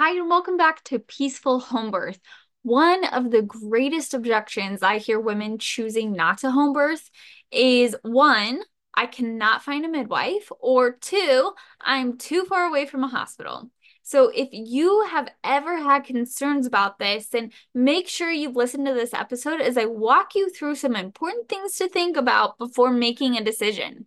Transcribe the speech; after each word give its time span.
Hi, 0.00 0.12
and 0.12 0.30
welcome 0.30 0.56
back 0.56 0.84
to 0.84 1.00
Peaceful 1.00 1.58
Home 1.58 1.90
Birth. 1.90 2.20
One 2.62 3.04
of 3.06 3.32
the 3.32 3.42
greatest 3.42 4.14
objections 4.14 4.80
I 4.80 4.98
hear 4.98 5.18
women 5.18 5.58
choosing 5.58 6.12
not 6.12 6.38
to 6.38 6.52
home 6.52 6.72
birth 6.72 7.10
is 7.50 7.96
one, 8.02 8.60
I 8.94 9.06
cannot 9.06 9.64
find 9.64 9.84
a 9.84 9.88
midwife, 9.88 10.52
or 10.60 10.92
two, 10.92 11.52
I'm 11.80 12.16
too 12.16 12.44
far 12.44 12.66
away 12.66 12.86
from 12.86 13.02
a 13.02 13.08
hospital. 13.08 13.72
So, 14.04 14.30
if 14.32 14.50
you 14.52 15.04
have 15.10 15.28
ever 15.42 15.76
had 15.76 16.04
concerns 16.04 16.64
about 16.64 17.00
this, 17.00 17.30
then 17.30 17.50
make 17.74 18.06
sure 18.06 18.30
you've 18.30 18.54
listened 18.54 18.86
to 18.86 18.94
this 18.94 19.12
episode 19.12 19.60
as 19.60 19.76
I 19.76 19.86
walk 19.86 20.36
you 20.36 20.48
through 20.48 20.76
some 20.76 20.94
important 20.94 21.48
things 21.48 21.74
to 21.78 21.88
think 21.88 22.16
about 22.16 22.56
before 22.56 22.92
making 22.92 23.36
a 23.36 23.42
decision. 23.42 24.06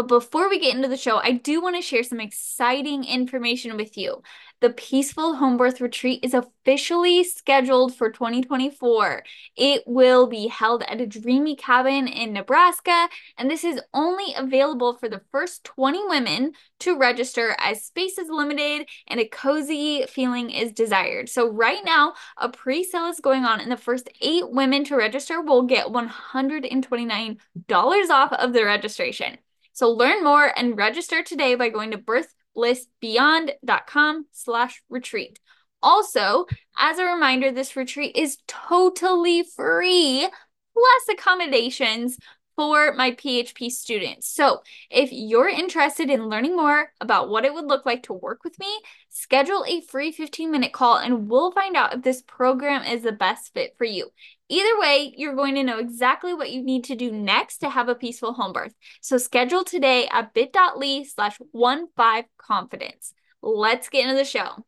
But 0.00 0.08
before 0.08 0.48
we 0.48 0.58
get 0.58 0.74
into 0.74 0.88
the 0.88 0.96
show, 0.96 1.18
I 1.18 1.32
do 1.32 1.60
want 1.60 1.76
to 1.76 1.82
share 1.82 2.02
some 2.02 2.20
exciting 2.20 3.04
information 3.04 3.76
with 3.76 3.98
you. 3.98 4.22
The 4.62 4.70
Peaceful 4.70 5.34
Home 5.34 5.58
Birth 5.58 5.78
Retreat 5.78 6.24
is 6.24 6.32
officially 6.32 7.22
scheduled 7.22 7.94
for 7.94 8.10
2024. 8.10 9.22
It 9.56 9.82
will 9.86 10.26
be 10.26 10.46
held 10.46 10.82
at 10.84 11.02
a 11.02 11.06
dreamy 11.06 11.54
cabin 11.54 12.08
in 12.08 12.32
Nebraska, 12.32 13.10
and 13.36 13.50
this 13.50 13.62
is 13.62 13.82
only 13.92 14.32
available 14.34 14.94
for 14.94 15.10
the 15.10 15.20
first 15.32 15.64
20 15.64 16.02
women 16.06 16.52
to 16.78 16.96
register 16.96 17.54
as 17.58 17.84
space 17.84 18.16
is 18.16 18.30
limited 18.30 18.88
and 19.06 19.20
a 19.20 19.28
cozy 19.28 20.06
feeling 20.08 20.48
is 20.48 20.72
desired. 20.72 21.28
So, 21.28 21.46
right 21.46 21.84
now, 21.84 22.14
a 22.38 22.48
pre 22.48 22.84
sale 22.84 23.08
is 23.08 23.20
going 23.20 23.44
on, 23.44 23.60
and 23.60 23.70
the 23.70 23.76
first 23.76 24.08
eight 24.22 24.50
women 24.50 24.82
to 24.84 24.96
register 24.96 25.42
will 25.42 25.64
get 25.64 25.88
$129 25.88 28.10
off 28.10 28.32
of 28.32 28.54
the 28.54 28.64
registration. 28.64 29.36
So 29.72 29.90
learn 29.90 30.24
more 30.24 30.52
and 30.56 30.76
register 30.76 31.22
today 31.22 31.54
by 31.54 31.68
going 31.68 31.92
to 31.92 31.98
birthblissbeyond.com 31.98 34.26
slash 34.32 34.82
retreat. 34.88 35.38
Also, 35.82 36.46
as 36.78 36.98
a 36.98 37.04
reminder, 37.04 37.50
this 37.50 37.76
retreat 37.76 38.16
is 38.16 38.38
totally 38.46 39.44
free, 39.56 40.28
plus 40.74 41.02
accommodations 41.10 42.18
for 42.56 42.92
my 42.92 43.12
PHP 43.12 43.70
students. 43.70 44.28
So, 44.28 44.60
if 44.90 45.10
you're 45.12 45.48
interested 45.48 46.10
in 46.10 46.28
learning 46.28 46.56
more 46.56 46.92
about 47.00 47.30
what 47.30 47.46
it 47.46 47.54
would 47.54 47.64
look 47.64 47.86
like 47.86 48.02
to 48.04 48.12
work 48.12 48.44
with 48.44 48.58
me, 48.58 48.68
schedule 49.08 49.64
a 49.66 49.80
free 49.80 50.12
15 50.12 50.50
minute 50.50 50.72
call 50.72 50.98
and 50.98 51.30
we'll 51.30 51.52
find 51.52 51.74
out 51.74 51.94
if 51.94 52.02
this 52.02 52.20
program 52.20 52.84
is 52.84 53.02
the 53.02 53.12
best 53.12 53.54
fit 53.54 53.74
for 53.78 53.84
you. 53.84 54.10
Either 54.52 54.80
way, 54.80 55.14
you're 55.16 55.36
going 55.36 55.54
to 55.54 55.62
know 55.62 55.78
exactly 55.78 56.34
what 56.34 56.50
you 56.50 56.60
need 56.60 56.82
to 56.82 56.96
do 56.96 57.12
next 57.12 57.58
to 57.58 57.70
have 57.70 57.88
a 57.88 57.94
peaceful 57.94 58.32
home 58.32 58.52
birth. 58.52 58.74
So, 59.00 59.16
schedule 59.16 59.62
today 59.62 60.08
at 60.10 60.34
bit.ly 60.34 61.04
slash 61.04 61.38
one 61.52 61.86
five 61.96 62.24
confidence. 62.36 63.14
Let's 63.42 63.88
get 63.88 64.08
into 64.08 64.16
the 64.16 64.24
show. 64.24 64.64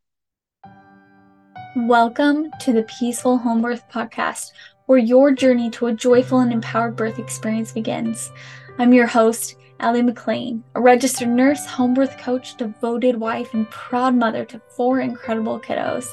Welcome 1.74 2.52
to 2.60 2.72
the 2.72 2.84
Peaceful 2.84 3.38
Home 3.38 3.60
Birth 3.60 3.82
Podcast 3.92 4.52
where 4.86 4.98
your 4.98 5.32
journey 5.32 5.68
to 5.70 5.86
a 5.86 5.92
joyful 5.92 6.38
and 6.38 6.52
empowered 6.52 6.94
birth 6.94 7.18
experience 7.18 7.72
begins. 7.72 8.30
I'm 8.78 8.92
your 8.92 9.08
host, 9.08 9.56
Allie 9.82 10.02
McLean, 10.02 10.62
a 10.76 10.80
registered 10.80 11.28
nurse, 11.28 11.66
home 11.66 11.92
birth 11.92 12.16
coach, 12.16 12.56
devoted 12.56 13.16
wife, 13.16 13.52
and 13.52 13.68
proud 13.68 14.14
mother 14.14 14.44
to 14.44 14.60
four 14.76 15.00
incredible 15.00 15.58
kiddos. 15.58 16.06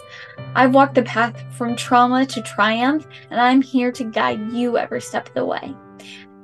I've 0.56 0.74
walked 0.74 0.96
the 0.96 1.04
path 1.04 1.40
from 1.56 1.76
trauma 1.76 2.26
to 2.26 2.42
triumph, 2.42 3.06
and 3.30 3.40
I'm 3.40 3.62
here 3.62 3.92
to 3.92 4.04
guide 4.04 4.52
you 4.52 4.80
every 4.80 5.02
step 5.02 5.28
of 5.28 5.36
the 5.36 5.46
way. 5.46 5.76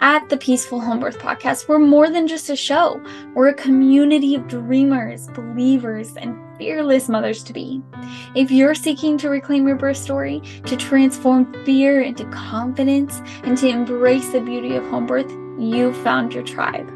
At 0.02 0.30
the 0.30 0.38
Peaceful 0.38 0.80
Home 0.80 1.00
Birth 1.00 1.18
Podcast, 1.18 1.68
we're 1.68 1.80
more 1.80 2.12
than 2.12 2.28
just 2.28 2.52
a 2.52 2.56
show. 2.56 3.02
We're 3.34 3.48
a 3.48 3.56
community 3.56 4.36
of 4.36 4.48
dreamers, 4.48 5.28
believers, 5.30 6.16
and 6.18 6.38
fearless 6.60 7.10
mothers 7.10 7.44
to 7.46 7.54
be. 7.54 7.82
If 8.36 8.52
you're 8.52 8.76
seeking 8.76 9.18
to 9.18 9.30
reclaim 9.30 9.66
your 9.66 9.78
birth 9.78 9.98
story, 9.98 10.42
to 10.68 10.78
transform 10.78 11.52
fear 11.66 12.02
into 12.02 12.26
confidence, 12.26 13.20
and 13.44 13.58
to 13.58 13.68
embrace 13.68 14.30
the 14.30 14.42
beauty 14.42 14.76
of 14.76 14.84
home 14.90 15.08
birth, 15.08 15.32
you've 15.58 15.98
found 15.98 16.32
your 16.32 16.44
tribe. 16.44 16.95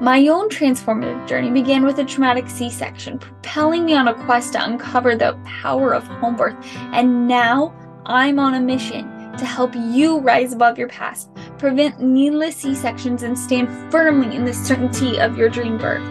My 0.00 0.26
own 0.28 0.48
transformative 0.48 1.26
journey 1.28 1.50
began 1.50 1.84
with 1.84 1.98
a 1.98 2.04
traumatic 2.04 2.48
C 2.48 2.70
section, 2.70 3.18
propelling 3.18 3.84
me 3.84 3.94
on 3.94 4.08
a 4.08 4.14
quest 4.24 4.52
to 4.52 4.64
uncover 4.64 5.16
the 5.16 5.38
power 5.44 5.92
of 5.94 6.06
home 6.06 6.36
birth. 6.36 6.56
And 6.92 7.26
now 7.26 7.74
I'm 8.06 8.38
on 8.38 8.54
a 8.54 8.60
mission 8.60 9.36
to 9.36 9.44
help 9.44 9.74
you 9.74 10.20
rise 10.20 10.52
above 10.52 10.78
your 10.78 10.88
past, 10.88 11.30
prevent 11.58 12.00
needless 12.00 12.56
C 12.56 12.74
sections, 12.74 13.22
and 13.22 13.38
stand 13.38 13.68
firmly 13.90 14.36
in 14.36 14.44
the 14.44 14.54
certainty 14.54 15.18
of 15.18 15.36
your 15.36 15.48
dream 15.48 15.78
birth. 15.78 16.06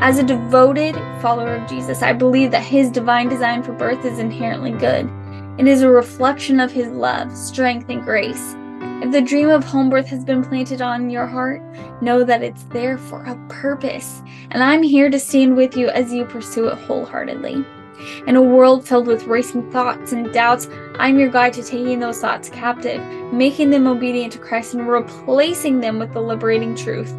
As 0.00 0.18
a 0.18 0.22
devoted 0.22 0.94
follower 1.20 1.56
of 1.56 1.68
Jesus, 1.68 2.02
I 2.02 2.12
believe 2.12 2.50
that 2.50 2.62
his 2.62 2.90
divine 2.90 3.28
design 3.28 3.62
for 3.62 3.72
birth 3.72 4.04
is 4.04 4.18
inherently 4.18 4.72
good. 4.72 5.10
It 5.58 5.68
is 5.68 5.82
a 5.82 5.88
reflection 5.88 6.60
of 6.60 6.72
his 6.72 6.88
love, 6.88 7.34
strength, 7.36 7.88
and 7.88 8.02
grace. 8.02 8.56
If 9.02 9.10
the 9.12 9.20
dream 9.20 9.50
of 9.50 9.64
home 9.64 9.90
birth 9.90 10.06
has 10.06 10.24
been 10.24 10.42
planted 10.42 10.80
on 10.80 11.10
your 11.10 11.26
heart, 11.26 11.62
know 12.00 12.24
that 12.24 12.42
it's 12.42 12.62
there 12.64 12.96
for 12.96 13.24
a 13.24 13.36
purpose, 13.48 14.22
and 14.50 14.62
I'm 14.62 14.82
here 14.82 15.10
to 15.10 15.18
stand 15.18 15.56
with 15.56 15.76
you 15.76 15.88
as 15.88 16.12
you 16.12 16.24
pursue 16.24 16.68
it 16.68 16.78
wholeheartedly. 16.78 17.64
In 18.26 18.36
a 18.36 18.42
world 18.42 18.86
filled 18.86 19.06
with 19.06 19.24
racing 19.24 19.70
thoughts 19.70 20.12
and 20.12 20.32
doubts, 20.32 20.68
I'm 20.98 21.18
your 21.18 21.28
guide 21.28 21.52
to 21.54 21.62
taking 21.62 22.00
those 22.00 22.20
thoughts 22.20 22.48
captive, 22.48 23.02
making 23.32 23.70
them 23.70 23.86
obedient 23.86 24.32
to 24.34 24.38
Christ, 24.38 24.74
and 24.74 24.88
replacing 24.88 25.80
them 25.80 25.98
with 25.98 26.12
the 26.12 26.20
liberating 26.20 26.74
truth. 26.74 27.14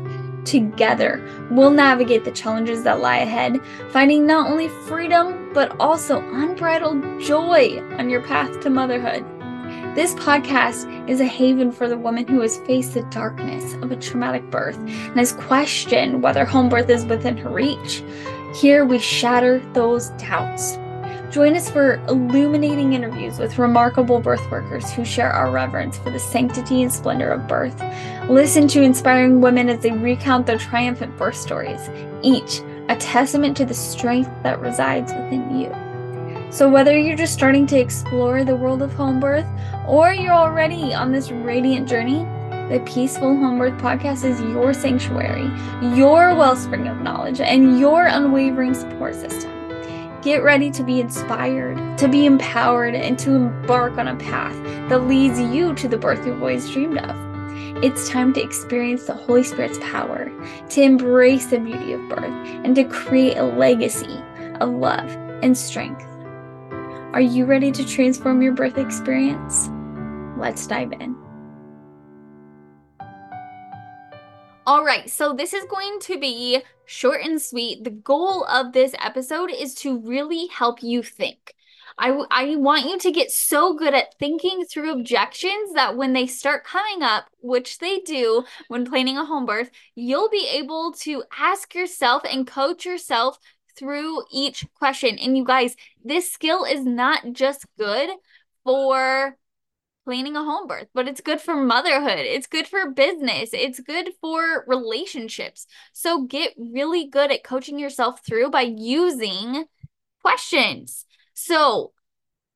Together, 0.45 1.27
we'll 1.51 1.71
navigate 1.71 2.23
the 2.23 2.31
challenges 2.31 2.83
that 2.83 2.99
lie 2.99 3.17
ahead, 3.17 3.59
finding 3.89 4.25
not 4.25 4.49
only 4.49 4.69
freedom, 4.69 5.51
but 5.53 5.75
also 5.79 6.19
unbridled 6.33 7.19
joy 7.19 7.81
on 7.97 8.09
your 8.09 8.21
path 8.21 8.59
to 8.61 8.69
motherhood. 8.69 9.25
This 9.95 10.13
podcast 10.15 11.09
is 11.09 11.21
a 11.21 11.25
haven 11.25 11.71
for 11.71 11.87
the 11.87 11.97
woman 11.97 12.27
who 12.27 12.41
has 12.41 12.57
faced 12.67 12.95
the 12.95 13.03
darkness 13.03 13.75
of 13.75 13.93
a 13.93 13.95
traumatic 13.95 14.51
birth 14.51 14.75
and 14.75 15.15
has 15.15 15.31
questioned 15.31 16.21
whether 16.21 16.43
home 16.43 16.67
birth 16.67 16.89
is 16.89 17.05
within 17.05 17.37
her 17.37 17.49
reach. 17.49 18.03
Here 18.53 18.83
we 18.83 18.99
shatter 18.99 19.59
those 19.71 20.09
doubts. 20.17 20.77
Join 21.33 21.55
us 21.55 21.71
for 21.71 21.93
illuminating 22.09 22.91
interviews 22.91 23.39
with 23.39 23.57
remarkable 23.57 24.19
birth 24.19 24.51
workers 24.51 24.91
who 24.91 25.05
share 25.05 25.31
our 25.31 25.49
reverence 25.49 25.97
for 25.97 26.09
the 26.09 26.19
sanctity 26.19 26.83
and 26.83 26.91
splendor 26.91 27.29
of 27.29 27.47
birth. 27.47 27.81
Listen 28.29 28.67
to 28.67 28.81
inspiring 28.81 29.39
women 29.39 29.69
as 29.69 29.79
they 29.79 29.93
recount 29.93 30.45
their 30.45 30.57
triumphant 30.57 31.15
birth 31.15 31.37
stories, 31.37 31.89
each 32.21 32.59
a 32.89 32.97
testament 32.97 33.55
to 33.55 33.65
the 33.65 33.73
strength 33.73 34.29
that 34.43 34.59
resides 34.59 35.13
within 35.13 35.57
you. 35.57 35.84
So, 36.55 36.69
whether 36.69 36.97
you're 36.97 37.17
just 37.17 37.33
starting 37.33 37.67
to 37.67 37.77
explore 37.77 38.45
the 38.45 38.55
world 38.55 38.81
of 38.81 38.93
home 38.93 39.19
birth 39.19 39.45
or 39.89 40.13
you're 40.13 40.31
already 40.31 40.93
on 40.93 41.11
this 41.11 41.29
radiant 41.29 41.85
journey, 41.85 42.19
the 42.69 42.81
Peaceful 42.85 43.35
Home 43.35 43.59
Birth 43.59 43.77
Podcast 43.81 44.23
is 44.23 44.39
your 44.39 44.73
sanctuary, 44.73 45.51
your 45.97 46.33
wellspring 46.33 46.87
of 46.87 47.01
knowledge, 47.01 47.41
and 47.41 47.77
your 47.77 48.05
unwavering 48.05 48.73
support 48.73 49.15
system. 49.15 49.51
Get 50.21 50.43
ready 50.43 50.71
to 50.71 50.81
be 50.81 51.01
inspired, 51.01 51.97
to 51.97 52.07
be 52.07 52.25
empowered, 52.25 52.95
and 52.95 53.19
to 53.19 53.31
embark 53.31 53.97
on 53.97 54.07
a 54.07 54.15
path 54.15 54.55
that 54.87 55.09
leads 55.09 55.37
you 55.37 55.75
to 55.75 55.89
the 55.89 55.97
birth 55.97 56.25
you've 56.25 56.39
always 56.39 56.69
dreamed 56.69 56.99
of. 56.99 57.83
It's 57.83 58.07
time 58.07 58.31
to 58.31 58.41
experience 58.41 59.07
the 59.07 59.13
Holy 59.13 59.43
Spirit's 59.43 59.79
power, 59.79 60.31
to 60.69 60.81
embrace 60.81 61.47
the 61.47 61.59
beauty 61.59 61.91
of 61.91 62.07
birth, 62.07 62.23
and 62.63 62.73
to 62.77 62.85
create 62.85 63.35
a 63.35 63.43
legacy 63.43 64.23
of 64.61 64.69
love 64.69 65.09
and 65.43 65.57
strength. 65.57 66.07
Are 67.15 67.21
you 67.21 67.45
ready 67.45 67.71
to 67.71 67.87
transform 67.87 68.41
your 68.41 68.51
birth 68.51 68.77
experience? 68.77 69.69
Let's 70.37 70.67
dive 70.67 70.91
in. 70.91 71.15
All 74.67 74.83
right, 74.83 75.09
so 75.09 75.31
this 75.31 75.53
is 75.53 75.63
going 75.69 75.99
to 76.01 76.19
be 76.19 76.61
short 76.83 77.21
and 77.21 77.41
sweet. 77.41 77.85
The 77.85 77.91
goal 77.91 78.43
of 78.43 78.73
this 78.73 78.93
episode 78.99 79.49
is 79.49 79.75
to 79.75 79.97
really 79.97 80.47
help 80.47 80.83
you 80.83 81.01
think. 81.01 81.55
I, 81.97 82.21
I 82.29 82.55
want 82.57 82.89
you 82.89 82.99
to 82.99 83.11
get 83.11 83.31
so 83.31 83.73
good 83.73 83.93
at 83.93 84.19
thinking 84.19 84.65
through 84.65 84.91
objections 84.91 85.71
that 85.73 85.95
when 85.95 86.11
they 86.11 86.27
start 86.27 86.65
coming 86.65 87.01
up, 87.01 87.27
which 87.39 87.77
they 87.77 87.99
do 87.99 88.43
when 88.67 88.83
planning 88.83 89.17
a 89.17 89.23
home 89.23 89.45
birth, 89.45 89.71
you'll 89.95 90.29
be 90.29 90.49
able 90.51 90.91
to 90.99 91.23
ask 91.39 91.73
yourself 91.73 92.23
and 92.29 92.45
coach 92.45 92.85
yourself 92.85 93.39
through 93.77 94.23
each 94.31 94.65
question. 94.75 95.17
And 95.17 95.37
you 95.37 95.43
guys, 95.43 95.75
this 96.03 96.31
skill 96.31 96.63
is 96.65 96.83
not 96.85 97.33
just 97.33 97.65
good 97.77 98.09
for 98.63 99.37
planning 100.05 100.35
a 100.35 100.43
home 100.43 100.67
birth, 100.67 100.87
but 100.93 101.07
it's 101.07 101.21
good 101.21 101.41
for 101.41 101.55
motherhood. 101.55 102.19
It's 102.19 102.47
good 102.47 102.67
for 102.67 102.91
business. 102.91 103.49
It's 103.53 103.79
good 103.79 104.11
for 104.21 104.63
relationships. 104.67 105.65
So 105.93 106.23
get 106.23 106.53
really 106.57 107.07
good 107.07 107.31
at 107.31 107.43
coaching 107.43 107.79
yourself 107.79 108.25
through 108.25 108.51
by 108.51 108.61
using 108.61 109.65
questions. 110.21 111.05
So 111.33 111.91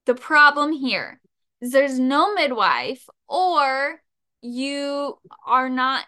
the 0.05 0.15
problem 0.15 0.71
here 0.71 1.19
is 1.59 1.71
there's 1.71 1.99
no 1.99 2.33
midwife 2.33 3.07
or 3.27 4.01
you 4.41 5.17
are 5.45 5.69
not 5.69 6.05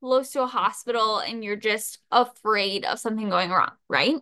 close 0.00 0.30
to 0.30 0.42
a 0.42 0.46
hospital 0.46 1.18
and 1.18 1.42
you're 1.42 1.56
just 1.56 1.98
afraid 2.10 2.84
of 2.84 2.98
something 2.98 3.28
going 3.28 3.50
wrong, 3.50 3.72
right? 3.88 4.16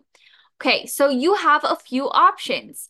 Okay, 0.61 0.85
so 0.85 1.09
you 1.09 1.33
have 1.33 1.63
a 1.63 1.75
few 1.75 2.07
options. 2.07 2.89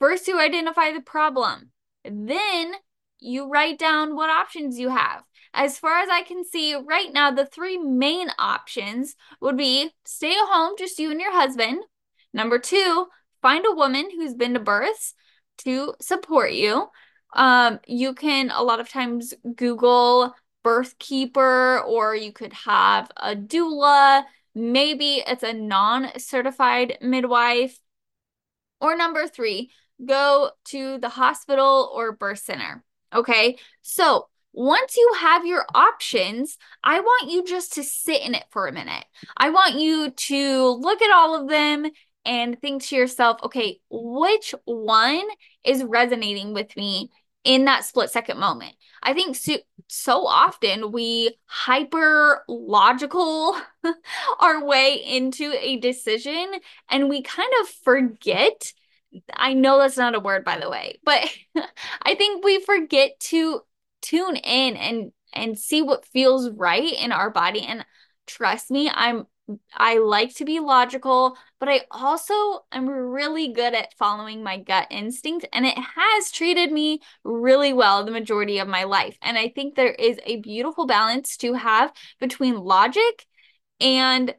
First, 0.00 0.26
you 0.28 0.40
identify 0.40 0.92
the 0.92 1.02
problem. 1.02 1.70
Then 2.04 2.72
you 3.18 3.50
write 3.50 3.78
down 3.78 4.16
what 4.16 4.30
options 4.30 4.78
you 4.78 4.88
have. 4.88 5.22
As 5.52 5.78
far 5.78 5.98
as 5.98 6.08
I 6.08 6.22
can 6.22 6.42
see 6.42 6.74
right 6.74 7.12
now, 7.12 7.30
the 7.30 7.44
three 7.44 7.76
main 7.76 8.28
options 8.38 9.14
would 9.42 9.58
be 9.58 9.90
stay 10.06 10.30
at 10.30 10.48
home, 10.48 10.72
just 10.78 10.98
you 10.98 11.10
and 11.10 11.20
your 11.20 11.32
husband. 11.32 11.82
Number 12.32 12.58
two, 12.58 13.08
find 13.42 13.66
a 13.66 13.74
woman 13.74 14.08
who's 14.10 14.32
been 14.32 14.54
to 14.54 14.60
births 14.60 15.12
to 15.58 15.92
support 16.00 16.52
you. 16.52 16.86
Um, 17.34 17.78
you 17.86 18.14
can 18.14 18.50
a 18.50 18.62
lot 18.62 18.80
of 18.80 18.88
times 18.88 19.34
Google 19.54 20.34
birth 20.64 20.98
keeper, 20.98 21.80
or 21.80 22.16
you 22.16 22.32
could 22.32 22.54
have 22.54 23.10
a 23.18 23.36
doula. 23.36 24.24
Maybe 24.58 25.22
it's 25.26 25.42
a 25.42 25.52
non 25.52 26.18
certified 26.18 26.96
midwife. 27.02 27.78
Or 28.80 28.96
number 28.96 29.28
three, 29.28 29.70
go 30.02 30.50
to 30.66 30.98
the 30.98 31.10
hospital 31.10 31.92
or 31.94 32.12
birth 32.12 32.38
center. 32.38 32.82
Okay. 33.14 33.58
So 33.82 34.28
once 34.54 34.96
you 34.96 35.12
have 35.20 35.44
your 35.44 35.66
options, 35.74 36.56
I 36.82 37.00
want 37.00 37.30
you 37.30 37.44
just 37.44 37.74
to 37.74 37.82
sit 37.82 38.22
in 38.22 38.34
it 38.34 38.44
for 38.50 38.66
a 38.66 38.72
minute. 38.72 39.04
I 39.36 39.50
want 39.50 39.74
you 39.74 40.10
to 40.10 40.68
look 40.68 41.02
at 41.02 41.14
all 41.14 41.38
of 41.38 41.50
them 41.50 41.90
and 42.24 42.58
think 42.58 42.82
to 42.84 42.96
yourself, 42.96 43.38
okay, 43.44 43.80
which 43.90 44.54
one 44.64 45.22
is 45.64 45.84
resonating 45.84 46.54
with 46.54 46.74
me 46.78 47.10
in 47.46 47.64
that 47.64 47.84
split 47.84 48.10
second 48.10 48.38
moment? 48.38 48.74
I 49.02 49.14
think 49.14 49.36
so, 49.36 49.56
so 49.88 50.26
often 50.26 50.90
we 50.92 51.36
hyper 51.46 52.44
logical 52.48 53.56
our 54.40 54.64
way 54.64 54.94
into 54.94 55.54
a 55.58 55.76
decision 55.76 56.52
and 56.90 57.08
we 57.08 57.22
kind 57.22 57.52
of 57.62 57.68
forget 57.68 58.72
I 59.32 59.54
know 59.54 59.78
that's 59.78 59.96
not 59.96 60.14
a 60.14 60.20
word, 60.20 60.44
by 60.44 60.58
the 60.58 60.68
way, 60.68 60.98
but 61.04 61.26
I 62.02 62.14
think 62.16 62.44
we 62.44 62.60
forget 62.60 63.18
to 63.20 63.62
tune 64.02 64.36
in 64.36 64.76
and 64.76 65.12
and 65.32 65.58
see 65.58 65.82
what 65.82 66.06
feels 66.06 66.50
right 66.50 66.92
in 66.92 67.12
our 67.12 67.30
body. 67.30 67.60
And 67.60 67.84
trust 68.26 68.70
me, 68.70 68.90
I'm 68.92 69.26
I 69.76 69.98
like 69.98 70.34
to 70.36 70.44
be 70.44 70.58
logical, 70.58 71.36
but 71.60 71.68
I 71.68 71.82
also 71.90 72.64
am 72.72 72.88
really 72.88 73.52
good 73.52 73.74
at 73.74 73.94
following 73.96 74.42
my 74.42 74.58
gut 74.58 74.88
instinct, 74.90 75.46
and 75.52 75.64
it 75.64 75.78
has 75.78 76.32
treated 76.32 76.72
me 76.72 77.00
really 77.22 77.72
well 77.72 78.04
the 78.04 78.10
majority 78.10 78.58
of 78.58 78.68
my 78.68 78.84
life. 78.84 79.16
And 79.22 79.38
I 79.38 79.48
think 79.48 79.74
there 79.74 79.92
is 79.92 80.18
a 80.24 80.40
beautiful 80.40 80.86
balance 80.86 81.36
to 81.38 81.52
have 81.54 81.92
between 82.18 82.56
logic 82.56 83.26
and 83.80 84.34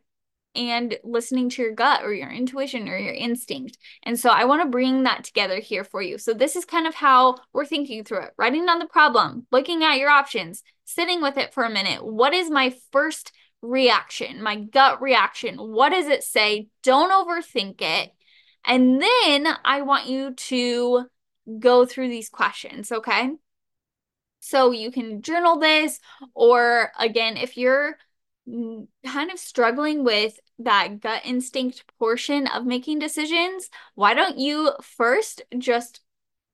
and 0.55 0.97
listening 1.03 1.49
to 1.51 1.61
your 1.61 1.73
gut 1.73 2.03
or 2.03 2.11
your 2.11 2.31
intuition 2.31 2.89
or 2.89 2.97
your 2.97 3.13
instinct. 3.13 3.77
And 4.01 4.19
so 4.19 4.31
I 4.31 4.45
want 4.45 4.63
to 4.63 4.69
bring 4.69 5.03
that 5.03 5.23
together 5.23 5.59
here 5.59 5.83
for 5.83 6.01
you. 6.01 6.17
So 6.17 6.33
this 6.33 6.55
is 6.55 6.65
kind 6.65 6.87
of 6.87 6.95
how 6.95 7.35
we're 7.53 7.65
thinking 7.65 8.03
through 8.03 8.23
it. 8.23 8.31
Writing 8.39 8.65
down 8.65 8.79
the 8.79 8.87
problem, 8.87 9.45
looking 9.51 9.83
at 9.83 9.99
your 9.99 10.09
options, 10.09 10.63
sitting 10.83 11.21
with 11.21 11.37
it 11.37 11.53
for 11.53 11.63
a 11.63 11.69
minute. 11.69 12.03
What 12.03 12.33
is 12.33 12.49
my 12.49 12.73
first 12.91 13.31
reaction, 13.61 14.41
my 14.41 14.55
gut 14.55 15.01
reaction? 15.01 15.55
What 15.57 15.89
does 15.89 16.07
it 16.07 16.23
say? 16.23 16.67
Don't 16.83 17.11
overthink 17.11 17.81
it. 17.81 18.13
And 18.65 19.01
then 19.01 19.47
I 19.63 19.81
want 19.81 20.07
you 20.07 20.33
to 20.33 21.05
go 21.59 21.85
through 21.85 22.09
these 22.09 22.29
questions, 22.29 22.91
okay? 22.91 23.31
So 24.39 24.71
you 24.71 24.91
can 24.91 25.21
journal 25.21 25.59
this, 25.59 25.99
or 26.33 26.91
again, 26.99 27.37
if 27.37 27.57
you're 27.57 27.97
kind 28.47 29.31
of 29.31 29.39
struggling 29.39 30.03
with 30.03 30.39
that 30.59 30.99
gut 31.01 31.21
instinct 31.25 31.83
portion 31.99 32.47
of 32.47 32.65
making 32.65 32.99
decisions, 32.99 33.69
why 33.95 34.13
don't 34.13 34.37
you 34.37 34.71
first 34.81 35.41
just 35.57 36.01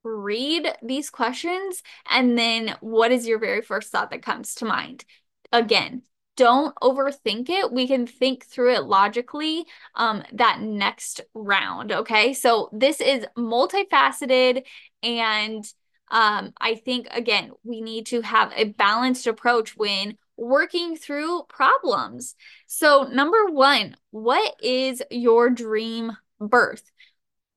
read 0.04 0.68
these 0.82 1.10
questions 1.10 1.82
and 2.10 2.38
then 2.38 2.76
what 2.82 3.12
is 3.12 3.28
your 3.28 3.40
very 3.40 3.62
first 3.62 3.92
thought 3.92 4.10
that 4.12 4.24
comes 4.24 4.56
to 4.56 4.66
mind? 4.66 5.06
Again, 5.52 6.02
don't 6.36 6.76
overthink 6.82 7.50
it. 7.50 7.72
We 7.72 7.88
can 7.88 8.08
think 8.08 8.46
through 8.46 8.74
it 8.74 8.84
logically 8.84 9.66
um, 9.96 10.24
that 10.34 10.62
next 10.62 11.22
round. 11.34 11.92
Okay. 11.92 12.34
So 12.34 12.70
this 12.72 13.00
is 13.02 13.26
multifaceted 13.38 14.64
and 15.02 15.66
um, 16.14 16.54
I 16.60 16.76
think, 16.76 17.08
again, 17.10 17.52
we 17.64 17.82
need 17.82 18.06
to 18.08 18.22
have 18.22 18.54
a 18.56 18.66
balanced 18.66 19.26
approach 19.26 19.76
when 19.76 20.16
working 20.38 20.96
through 20.96 21.44
problems. 21.50 22.36
So, 22.68 23.04
number 23.12 23.46
one, 23.48 23.96
what 24.12 24.56
is 24.62 25.02
your 25.10 25.50
dream 25.50 26.16
birth? 26.40 26.84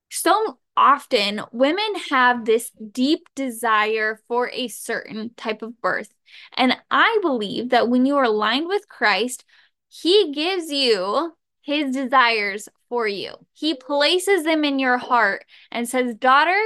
So 0.09 0.59
often, 0.75 1.41
women 1.51 1.95
have 2.09 2.45
this 2.45 2.71
deep 2.91 3.27
desire 3.35 4.19
for 4.27 4.49
a 4.51 4.67
certain 4.67 5.31
type 5.35 5.61
of 5.61 5.81
birth. 5.81 6.13
And 6.55 6.77
I 6.91 7.17
believe 7.21 7.69
that 7.69 7.89
when 7.89 8.05
you 8.05 8.17
are 8.17 8.23
aligned 8.25 8.67
with 8.67 8.87
Christ, 8.87 9.43
He 9.89 10.31
gives 10.31 10.71
you 10.71 11.33
His 11.61 11.93
desires 11.93 12.69
for 12.89 13.07
you. 13.07 13.33
He 13.53 13.73
places 13.73 14.43
them 14.43 14.63
in 14.63 14.79
your 14.79 14.97
heart 14.97 15.45
and 15.71 15.89
says, 15.89 16.15
Daughter, 16.15 16.59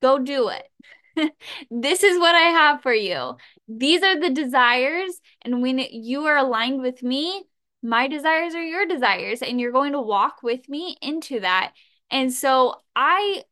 go 0.00 0.18
do 0.18 0.48
it. 0.48 1.32
this 1.70 2.02
is 2.02 2.18
what 2.18 2.34
I 2.34 2.48
have 2.50 2.82
for 2.82 2.94
you. 2.94 3.36
These 3.68 4.02
are 4.02 4.18
the 4.18 4.30
desires. 4.30 5.20
And 5.42 5.62
when 5.62 5.78
you 5.78 6.24
are 6.26 6.36
aligned 6.36 6.80
with 6.80 7.02
me, 7.02 7.44
my 7.82 8.08
desires 8.08 8.54
are 8.54 8.62
your 8.62 8.86
desires. 8.86 9.42
And 9.42 9.60
you're 9.60 9.72
going 9.72 9.92
to 9.92 10.00
walk 10.00 10.42
with 10.42 10.68
me 10.68 10.96
into 11.02 11.40
that. 11.40 11.72
And 12.12 12.32
so 12.32 12.76
I 12.94 13.42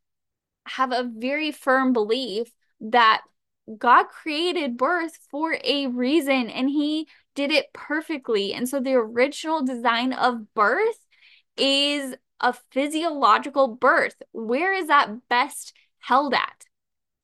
have 0.65 0.93
a 0.93 1.09
very 1.13 1.51
firm 1.51 1.91
belief 1.91 2.53
that 2.79 3.21
God 3.77 4.07
created 4.07 4.77
birth 4.77 5.17
for 5.29 5.57
a 5.63 5.87
reason 5.87 6.49
and 6.49 6.69
he 6.69 7.07
did 7.35 7.51
it 7.51 7.73
perfectly. 7.73 8.53
And 8.53 8.69
so 8.69 8.79
the 8.79 8.93
original 8.93 9.63
design 9.63 10.13
of 10.13 10.53
birth 10.53 11.05
is 11.57 12.15
a 12.39 12.53
physiological 12.71 13.75
birth. 13.75 14.15
Where 14.31 14.73
is 14.73 14.87
that 14.87 15.27
best 15.27 15.73
held 15.99 16.33
at? 16.33 16.65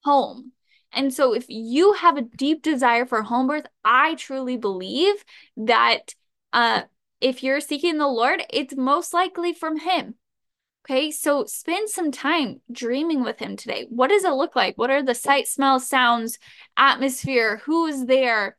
home. 0.07 0.54
And 0.94 1.13
so, 1.13 1.34
if 1.34 1.45
you 1.50 1.94
have 1.94 2.18
a 2.18 2.22
deep 2.22 2.63
desire 2.63 3.06
for 3.06 3.22
home 3.22 3.48
birth, 3.48 3.66
I 3.84 4.16
truly 4.16 4.56
believe 4.56 5.16
that 5.57 6.16
uh, 6.54 6.84
if 7.19 7.44
you're 7.44 7.60
seeking 7.60 7.98
the 7.98 8.07
Lord, 8.07 8.42
it's 8.50 8.75
most 8.75 9.13
likely 9.13 9.54
from 9.54 9.78
Him. 9.78 10.16
Okay, 10.89 11.12
so 11.12 11.44
spend 11.44 11.89
some 11.89 12.12
time 12.12 12.62
dreaming 12.72 13.22
with 13.22 13.39
Him 13.39 13.57
today. 13.57 13.88
What 13.89 14.08
does 14.08 14.24
it 14.24 14.29
look 14.29 14.56
like? 14.56 14.77
What 14.77 14.89
are 14.89 15.03
the 15.03 15.13
sight, 15.13 15.50
smells, 15.50 15.86
sounds, 15.86 16.39
atmosphere? 16.77 17.58
Who 17.65 17.88
is 17.88 18.06
there? 18.06 18.56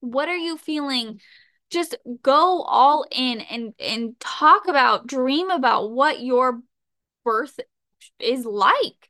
What 0.00 0.28
are 0.28 0.36
you 0.36 0.56
feeling? 0.56 1.20
Just 1.70 1.94
go 2.20 2.62
all 2.62 3.04
in 3.12 3.40
and 3.42 3.74
and 3.78 4.18
talk 4.18 4.66
about, 4.66 5.06
dream 5.06 5.50
about 5.50 5.92
what 5.92 6.20
your 6.20 6.62
birth 7.24 7.60
is 8.18 8.44
like 8.44 9.08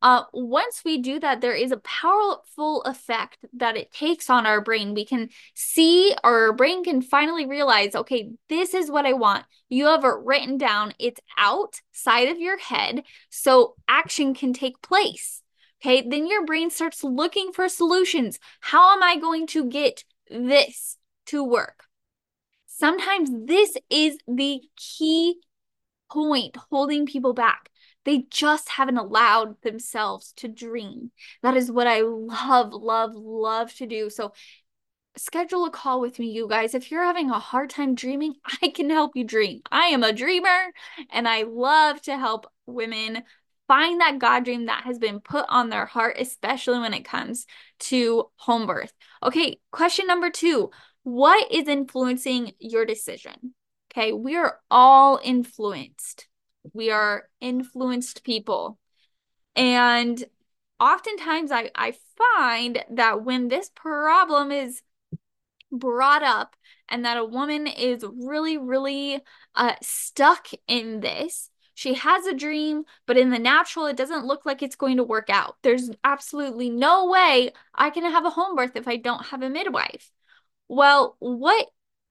uh, 0.00 0.24
once 0.32 0.82
we 0.84 0.98
do 0.98 1.18
that, 1.18 1.40
there 1.40 1.54
is 1.54 1.72
a 1.72 1.78
powerful 1.78 2.82
effect 2.82 3.38
that 3.52 3.76
it 3.76 3.92
takes 3.92 4.30
on 4.30 4.46
our 4.46 4.60
brain. 4.60 4.94
We 4.94 5.04
can 5.04 5.30
see, 5.54 6.14
our 6.22 6.52
brain 6.52 6.84
can 6.84 7.02
finally 7.02 7.46
realize, 7.46 7.94
okay, 7.94 8.30
this 8.48 8.74
is 8.74 8.90
what 8.90 9.06
I 9.06 9.12
want. 9.14 9.44
You 9.68 9.86
have 9.86 10.04
it 10.04 10.14
written 10.24 10.56
down, 10.56 10.94
it's 10.98 11.20
outside 11.36 12.28
of 12.28 12.38
your 12.38 12.58
head, 12.58 13.02
so 13.28 13.74
action 13.88 14.34
can 14.34 14.52
take 14.52 14.80
place. 14.82 15.42
Okay, 15.80 16.06
then 16.08 16.26
your 16.26 16.44
brain 16.44 16.70
starts 16.70 17.04
looking 17.04 17.52
for 17.52 17.68
solutions. 17.68 18.38
How 18.60 18.94
am 18.96 19.02
I 19.02 19.16
going 19.16 19.46
to 19.48 19.64
get 19.64 20.04
this 20.28 20.96
to 21.26 21.42
work? 21.44 21.84
Sometimes 22.66 23.30
this 23.46 23.76
is 23.90 24.18
the 24.28 24.60
key 24.76 25.36
point 26.10 26.56
holding 26.70 27.06
people 27.06 27.32
back. 27.32 27.70
They 28.08 28.24
just 28.30 28.70
haven't 28.70 28.96
allowed 28.96 29.60
themselves 29.60 30.32
to 30.36 30.48
dream. 30.48 31.10
That 31.42 31.58
is 31.58 31.70
what 31.70 31.86
I 31.86 32.00
love, 32.00 32.72
love, 32.72 33.10
love 33.14 33.74
to 33.74 33.86
do. 33.86 34.08
So 34.08 34.32
schedule 35.18 35.66
a 35.66 35.70
call 35.70 36.00
with 36.00 36.18
me, 36.18 36.30
you 36.30 36.48
guys. 36.48 36.74
If 36.74 36.90
you're 36.90 37.04
having 37.04 37.28
a 37.28 37.38
hard 37.38 37.68
time 37.68 37.94
dreaming, 37.94 38.36
I 38.62 38.68
can 38.68 38.88
help 38.88 39.10
you 39.14 39.24
dream. 39.24 39.60
I 39.70 39.88
am 39.88 40.02
a 40.02 40.14
dreamer 40.14 40.72
and 41.12 41.28
I 41.28 41.42
love 41.42 42.00
to 42.04 42.16
help 42.16 42.50
women 42.64 43.24
find 43.66 44.00
that 44.00 44.18
God 44.18 44.46
dream 44.46 44.64
that 44.64 44.84
has 44.84 44.98
been 44.98 45.20
put 45.20 45.44
on 45.50 45.68
their 45.68 45.84
heart, 45.84 46.16
especially 46.18 46.78
when 46.78 46.94
it 46.94 47.04
comes 47.04 47.44
to 47.80 48.30
home 48.36 48.66
birth. 48.66 48.94
Okay, 49.22 49.60
question 49.70 50.06
number 50.06 50.30
two 50.30 50.70
What 51.02 51.52
is 51.52 51.68
influencing 51.68 52.52
your 52.58 52.86
decision? 52.86 53.52
Okay, 53.92 54.14
we 54.14 54.36
are 54.36 54.60
all 54.70 55.20
influenced 55.22 56.26
we 56.72 56.90
are 56.90 57.28
influenced 57.40 58.24
people. 58.24 58.78
And 59.56 60.22
oftentimes 60.78 61.50
I, 61.50 61.70
I 61.74 61.94
find 62.16 62.84
that 62.90 63.24
when 63.24 63.48
this 63.48 63.70
problem 63.74 64.52
is 64.52 64.82
brought 65.70 66.22
up 66.22 66.56
and 66.88 67.04
that 67.04 67.16
a 67.16 67.24
woman 67.24 67.66
is 67.66 68.04
really, 68.16 68.56
really 68.56 69.20
uh, 69.54 69.74
stuck 69.82 70.48
in 70.66 71.00
this. 71.00 71.50
She 71.74 71.94
has 71.94 72.26
a 72.26 72.34
dream, 72.34 72.84
but 73.06 73.16
in 73.16 73.30
the 73.30 73.38
natural, 73.38 73.86
it 73.86 73.96
doesn't 73.96 74.26
look 74.26 74.44
like 74.44 74.62
it's 74.62 74.74
going 74.74 74.96
to 74.96 75.04
work 75.04 75.30
out. 75.30 75.56
There's 75.62 75.90
absolutely 76.02 76.70
no 76.70 77.06
way 77.06 77.52
I 77.74 77.90
can 77.90 78.04
have 78.04 78.24
a 78.24 78.30
home 78.30 78.56
birth 78.56 78.72
if 78.74 78.88
I 78.88 78.96
don't 78.96 79.26
have 79.26 79.42
a 79.42 79.50
midwife. 79.50 80.10
Well, 80.66 81.16
what 81.20 81.68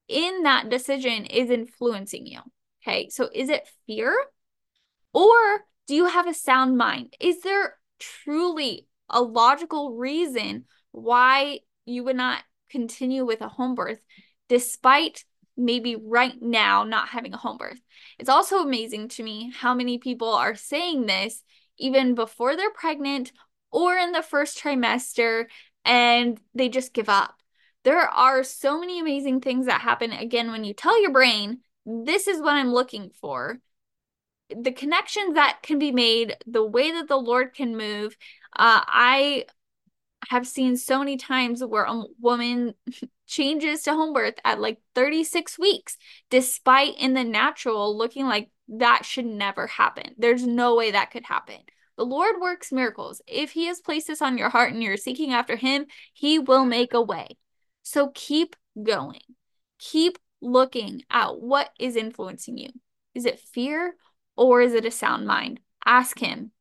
in 0.07 0.43
that 0.43 0.69
decision 0.69 1.25
is 1.25 1.49
influencing 1.49 2.25
you? 2.25 2.39
Okay, 2.81 3.09
so 3.09 3.29
is 3.33 3.49
it 3.49 3.67
fear? 3.85 4.15
Or 5.17 5.65
do 5.87 5.95
you 5.95 6.05
have 6.05 6.27
a 6.27 6.33
sound 6.35 6.77
mind? 6.77 7.15
Is 7.19 7.41
there 7.41 7.75
truly 7.97 8.85
a 9.09 9.19
logical 9.19 9.95
reason 9.95 10.65
why 10.91 11.61
you 11.85 12.03
would 12.03 12.15
not 12.15 12.43
continue 12.69 13.25
with 13.25 13.41
a 13.41 13.47
home 13.47 13.73
birth 13.73 13.99
despite 14.47 15.25
maybe 15.57 15.95
right 15.95 16.39
now 16.39 16.83
not 16.83 17.09
having 17.09 17.33
a 17.33 17.37
home 17.37 17.57
birth. 17.57 17.81
It's 18.19 18.29
also 18.29 18.59
amazing 18.59 19.07
to 19.09 19.23
me 19.23 19.51
how 19.57 19.73
many 19.73 19.97
people 19.97 20.31
are 20.31 20.53
saying 20.53 21.07
this 21.07 21.41
even 21.79 22.13
before 22.13 22.55
they're 22.55 22.69
pregnant 22.69 23.31
or 23.71 23.97
in 23.97 24.11
the 24.11 24.21
first 24.21 24.61
trimester 24.61 25.45
and 25.83 26.39
they 26.53 26.69
just 26.69 26.93
give 26.93 27.09
up. 27.09 27.33
There 27.83 28.01
are 28.01 28.43
so 28.43 28.79
many 28.79 28.99
amazing 28.99 29.41
things 29.41 29.65
that 29.65 29.81
happen 29.81 30.11
again 30.11 30.51
when 30.51 30.63
you 30.63 30.75
tell 30.75 31.01
your 31.01 31.11
brain, 31.11 31.61
this 31.87 32.27
is 32.27 32.39
what 32.39 32.53
I'm 32.53 32.71
looking 32.71 33.09
for. 33.19 33.59
The 34.55 34.71
connections 34.71 35.35
that 35.35 35.59
can 35.61 35.79
be 35.79 35.91
made, 35.91 36.35
the 36.45 36.65
way 36.65 36.91
that 36.91 37.07
the 37.07 37.17
Lord 37.17 37.53
can 37.53 37.75
move. 37.75 38.15
Uh, 38.55 38.81
I 38.85 39.45
have 40.29 40.47
seen 40.47 40.77
so 40.77 40.99
many 40.99 41.17
times 41.17 41.63
where 41.63 41.83
a 41.83 42.03
woman 42.19 42.73
changes 43.27 43.83
to 43.83 43.93
home 43.93 44.13
birth 44.13 44.35
at 44.43 44.59
like 44.59 44.79
36 44.95 45.59
weeks, 45.59 45.97
despite 46.29 46.97
in 46.97 47.13
the 47.13 47.23
natural 47.23 47.97
looking 47.97 48.25
like 48.25 48.49
that 48.69 49.05
should 49.05 49.25
never 49.25 49.67
happen. 49.67 50.13
There's 50.17 50.45
no 50.45 50.75
way 50.75 50.91
that 50.91 51.11
could 51.11 51.25
happen. 51.25 51.57
The 51.97 52.05
Lord 52.05 52.35
works 52.39 52.71
miracles. 52.71 53.21
If 53.27 53.51
He 53.51 53.65
has 53.67 53.79
placed 53.79 54.07
this 54.07 54.21
on 54.21 54.37
your 54.37 54.49
heart 54.49 54.73
and 54.73 54.83
you're 54.83 54.97
seeking 54.97 55.33
after 55.33 55.55
Him, 55.55 55.85
He 56.13 56.39
will 56.39 56.65
make 56.65 56.93
a 56.93 57.01
way. 57.01 57.37
So 57.83 58.11
keep 58.13 58.55
going. 58.81 59.21
Keep 59.79 60.19
looking 60.41 61.03
at 61.09 61.39
what 61.39 61.69
is 61.79 61.95
influencing 61.95 62.57
you. 62.57 62.69
Is 63.15 63.25
it 63.25 63.39
fear 63.39 63.95
or 64.37 64.61
is 64.61 64.73
it 64.73 64.85
a 64.85 64.91
sound 64.91 65.27
mind? 65.27 65.59
Ask 65.85 66.19
Him 66.19 66.51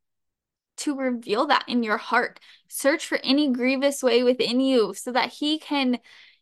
to 0.78 0.96
reveal 0.96 1.46
that 1.46 1.64
in 1.68 1.82
your 1.82 1.96
heart. 1.96 2.40
Search 2.68 3.06
for 3.06 3.18
any 3.22 3.50
grievous 3.50 4.02
way 4.02 4.22
within 4.22 4.60
you 4.60 4.94
so 4.94 5.12
that 5.12 5.32
he 5.32 5.58
can 5.58 5.98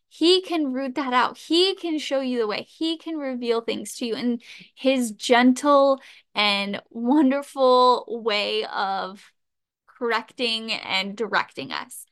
he 0.07 0.41
can 0.41 0.71
root 0.71 0.95
that 0.95 1.11
out. 1.11 1.37
He 1.37 1.75
can 1.75 1.99
show 1.99 2.21
you 2.21 2.39
the 2.39 2.47
way. 2.47 2.65
He 2.69 2.97
can 2.97 3.17
reveal 3.17 3.59
things 3.61 3.97
to 3.97 4.05
you 4.05 4.15
in 4.15 4.39
his 4.73 5.11
gentle 5.11 5.99
and 6.33 6.81
wonderful 6.89 8.05
way 8.23 8.63
of 8.65 9.21
correcting 9.87 10.71
and 10.71 11.17
directing 11.17 11.73
us. 11.73 12.05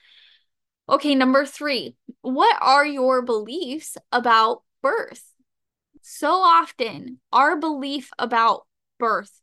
Okay, 0.89 1.15
number 1.15 1.45
3. 1.45 1.95
What 2.21 2.57
are 2.59 2.85
your 2.85 3.21
beliefs 3.21 3.97
about 4.11 4.63
birth? 4.81 5.23
So 6.01 6.31
often, 6.31 7.19
our 7.31 7.55
belief 7.55 8.09
about 8.19 8.65
birth 9.03 9.41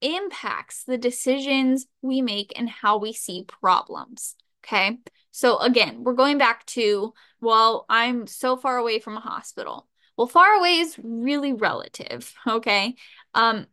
impacts 0.00 0.84
the 0.84 0.96
decisions 0.96 1.86
we 2.00 2.22
make 2.22 2.50
and 2.56 2.66
how 2.66 2.96
we 2.96 3.12
see 3.12 3.44
problems. 3.46 4.36
Okay. 4.64 4.96
So 5.32 5.58
again, 5.58 6.02
we're 6.02 6.14
going 6.14 6.38
back 6.38 6.64
to, 6.66 7.12
well, 7.42 7.84
I'm 7.90 8.26
so 8.26 8.56
far 8.56 8.78
away 8.78 9.00
from 9.00 9.18
a 9.18 9.20
hospital. 9.20 9.86
Well, 10.16 10.26
far 10.26 10.54
away 10.54 10.78
is 10.78 10.96
really 11.02 11.52
relative. 11.52 12.32
Okay. 12.46 12.94
Um, 13.34 13.66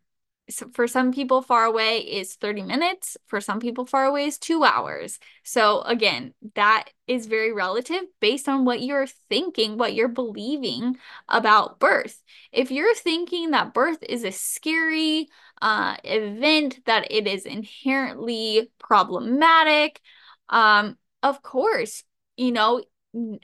for 0.73 0.87
some 0.87 1.11
people 1.11 1.41
far 1.41 1.65
away 1.65 1.99
is 1.99 2.35
30 2.35 2.63
minutes 2.63 3.17
for 3.27 3.39
some 3.41 3.59
people 3.59 3.85
far 3.85 4.05
away 4.05 4.25
is 4.25 4.37
two 4.37 4.63
hours. 4.63 5.19
So 5.43 5.81
again 5.81 6.33
that 6.55 6.85
is 7.07 7.27
very 7.27 7.53
relative 7.53 8.01
based 8.19 8.49
on 8.49 8.65
what 8.65 8.81
you're 8.81 9.07
thinking 9.29 9.77
what 9.77 9.93
you're 9.93 10.07
believing 10.07 10.97
about 11.27 11.79
birth. 11.79 12.21
If 12.51 12.71
you're 12.71 12.95
thinking 12.95 13.51
that 13.51 13.73
birth 13.73 13.99
is 14.07 14.23
a 14.23 14.31
scary 14.31 15.27
uh, 15.61 15.97
event 16.03 16.79
that 16.85 17.11
it 17.11 17.27
is 17.27 17.45
inherently 17.45 18.71
problematic 18.79 19.99
um, 20.49 20.97
of 21.21 21.41
course 21.41 22.03
you 22.37 22.51
know 22.51 22.81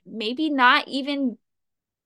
maybe 0.06 0.50
not 0.50 0.88
even 0.88 1.38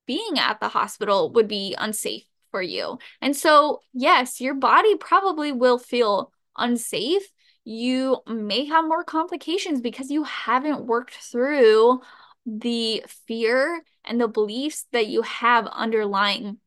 being 0.06 0.38
at 0.38 0.60
the 0.60 0.68
hospital 0.68 1.30
would 1.32 1.46
be 1.48 1.74
unsafe 1.78 2.24
for 2.50 2.62
you. 2.62 2.98
And 3.20 3.36
so, 3.36 3.80
yes, 3.92 4.40
your 4.40 4.54
body 4.54 4.96
probably 4.96 5.52
will 5.52 5.78
feel 5.78 6.32
unsafe. 6.56 7.22
You 7.64 8.18
may 8.26 8.64
have 8.66 8.84
more 8.86 9.04
complications 9.04 9.80
because 9.80 10.10
you 10.10 10.24
haven't 10.24 10.86
worked 10.86 11.14
through 11.14 12.00
the 12.46 13.04
fear 13.26 13.82
and 14.04 14.20
the 14.20 14.28
beliefs 14.28 14.86
that 14.92 15.06
you 15.06 15.22
have 15.22 15.66
underlying 15.66 16.58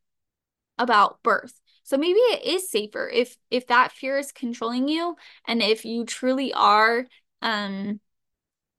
about 0.77 1.21
birth. 1.23 1.59
So 1.83 1.97
maybe 1.97 2.19
it 2.19 2.45
is 2.45 2.69
safer 2.69 3.09
if 3.09 3.37
if 3.51 3.67
that 3.67 3.91
fear 3.91 4.17
is 4.17 4.31
controlling 4.31 4.87
you 4.87 5.15
and 5.45 5.61
if 5.61 5.83
you 5.85 6.05
truly 6.05 6.53
are 6.53 7.05
um 7.41 7.99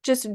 just 0.02 0.26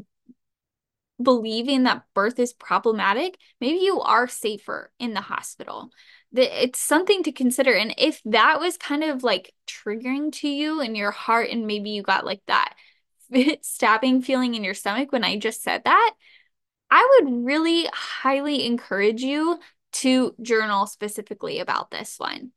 believing 1.21 1.83
that 1.83 2.03
birth 2.13 2.39
is 2.39 2.53
problematic, 2.53 3.37
maybe 3.59 3.79
you 3.79 3.99
are 4.01 4.27
safer 4.27 4.91
in 4.99 5.13
the 5.13 5.21
hospital 5.21 5.89
that 6.33 6.63
it's 6.63 6.79
something 6.79 7.23
to 7.23 7.31
consider. 7.31 7.73
And 7.73 7.93
if 7.97 8.21
that 8.25 8.59
was 8.59 8.77
kind 8.77 9.03
of 9.03 9.23
like 9.23 9.53
triggering 9.67 10.31
to 10.33 10.47
you 10.47 10.81
in 10.81 10.95
your 10.95 11.11
heart, 11.11 11.49
and 11.49 11.65
maybe 11.67 11.89
you 11.91 12.01
got 12.01 12.25
like 12.25 12.41
that 12.47 12.75
stabbing 13.61 14.21
feeling 14.21 14.55
in 14.55 14.63
your 14.63 14.73
stomach 14.73 15.11
when 15.11 15.23
I 15.23 15.37
just 15.37 15.63
said 15.63 15.83
that, 15.85 16.13
I 16.91 17.19
would 17.21 17.45
really 17.45 17.87
highly 17.93 18.65
encourage 18.65 19.21
you 19.21 19.59
to 19.91 20.35
journal 20.41 20.87
specifically 20.87 21.59
about 21.59 21.91
this 21.91 22.15
one. 22.17 22.51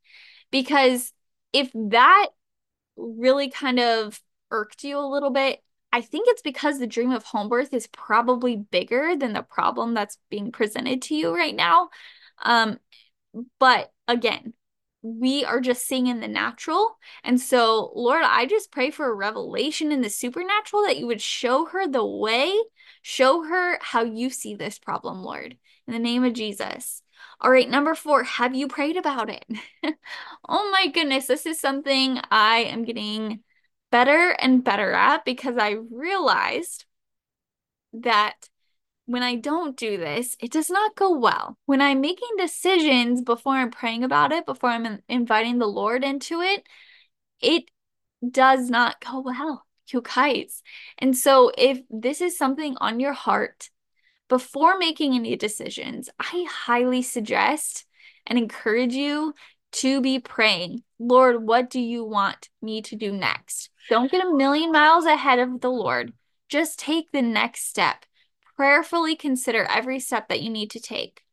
Because 0.51 1.13
if 1.53 1.71
that 1.75 2.29
really 2.97 3.51
kind 3.51 3.81
of 3.81 4.21
irked 4.51 4.85
you 4.85 4.99
a 4.99 5.01
little 5.01 5.31
bit, 5.31 5.63
I 5.93 6.01
think 6.01 6.27
it's 6.29 6.43
because 6.43 6.79
the 6.79 6.87
dream 6.87 7.11
of 7.11 7.23
home 7.23 7.49
birth 7.49 7.75
is 7.75 7.87
probably 7.87 8.57
bigger 8.57 9.15
than 9.17 9.35
the 9.35 9.43
problem 9.43 9.93
that's 9.93 10.19
being 10.31 10.51
presented 10.51 11.03
to 11.03 11.15
you 11.15 11.35
right 11.35 11.55
now. 11.55 11.91
Um, 12.43 12.79
but 13.59 13.91
again, 14.09 14.55
we 15.03 15.45
are 15.45 15.61
just 15.61 15.87
seeing 15.87 16.07
in 16.07 16.21
the 16.21 16.29
natural. 16.29 16.97
And 17.25 17.41
so, 17.41 17.93
Lord, 17.95 18.23
I 18.25 18.47
just 18.47 18.71
pray 18.71 18.91
for 18.91 19.11
a 19.11 19.15
revelation 19.15 19.91
in 19.91 20.01
the 20.01 20.11
supernatural 20.11 20.85
that 20.85 20.99
you 20.99 21.09
would 21.09 21.21
show 21.21 21.67
her 21.67 21.89
the 21.89 22.05
way, 22.05 22.55
show 23.03 23.43
her 23.43 23.79
how 23.83 24.05
you 24.05 24.31
see 24.31 24.55
this 24.55 24.79
problem, 24.79 25.23
Lord, 25.23 25.57
in 25.87 25.93
the 25.93 25.99
name 25.99 26.23
of 26.25 26.35
Jesus. 26.35 27.03
All 27.41 27.51
right, 27.51 27.69
number 27.69 27.97
four, 27.97 28.23
have 28.23 28.55
you 28.55 28.69
prayed 28.69 28.97
about 28.97 29.29
it? 29.29 29.45
oh 30.49 30.71
my 30.71 30.87
goodness, 30.89 31.27
this 31.27 31.47
is 31.47 31.59
something 31.59 32.21
I 32.31 32.59
am 32.59 32.85
getting 32.85 33.41
better 33.91 34.31
and 34.31 34.63
better 34.63 34.93
at 34.93 35.25
because 35.25 35.57
I 35.59 35.77
realized 35.91 36.85
that 37.95 38.49
when 39.07 39.23
I 39.23 39.37
don't 39.37 39.77
do 39.77 39.97
this, 39.97 40.37
it 40.41 40.53
does 40.53 40.71
not 40.71 40.97
go 40.97 41.19
well. 41.19 41.59
When 41.67 41.81
I'm 41.81 42.01
making 42.01 42.29
decisions 42.39 43.23
before 43.23 43.55
I'm 43.55 43.71
praying 43.71 44.05
about 44.05 44.33
it, 44.33 44.47
before 44.47 44.71
I'm 44.71 45.01
inviting 45.09 45.59
the 45.59 45.67
Lord 45.67 46.05
into 46.05 46.41
it, 46.41 46.67
it 47.41 47.71
does 48.29 48.71
not 48.71 49.05
go 49.05 49.21
well, 49.21 49.67
you 49.89 50.03
guys. 50.03 50.63
And 50.99 51.17
so, 51.17 51.51
if 51.59 51.81
this 51.91 52.21
is 52.21 52.39
something 52.39 52.77
on 52.81 53.01
your 53.01 53.13
heart, 53.13 53.71
before 54.29 54.79
making 54.79 55.15
any 55.15 55.37
decisions, 55.37 56.09
I 56.19 56.47
highly 56.49 57.03
suggest 57.03 57.85
and 58.27 58.39
encourage 58.39 58.95
you 58.95 59.35
to 59.73 60.01
be 60.01 60.21
praying, 60.21 60.85
Lord, 60.99 61.43
what 61.43 61.71
do 61.71 61.81
you 61.81 62.05
want 62.05 62.49
me 62.61 62.83
to 62.83 62.97
do 62.97 63.13
next? 63.13 63.71
Don't 63.91 64.11
get 64.11 64.25
a 64.25 64.35
million 64.35 64.71
miles 64.71 65.07
ahead 65.07 65.39
of 65.39 65.61
the 65.61 65.71
Lord. 65.71 66.13
Just 66.49 66.79
take 66.79 67.11
the 67.11 67.23
next 67.23 67.69
step 67.69 68.05
prayerfully 68.63 69.17
consider 69.17 69.65
every 69.65 69.99
step 69.99 70.29
that 70.29 70.41
you 70.41 70.49
need 70.49 70.71
to 70.71 70.79
take 70.79 71.25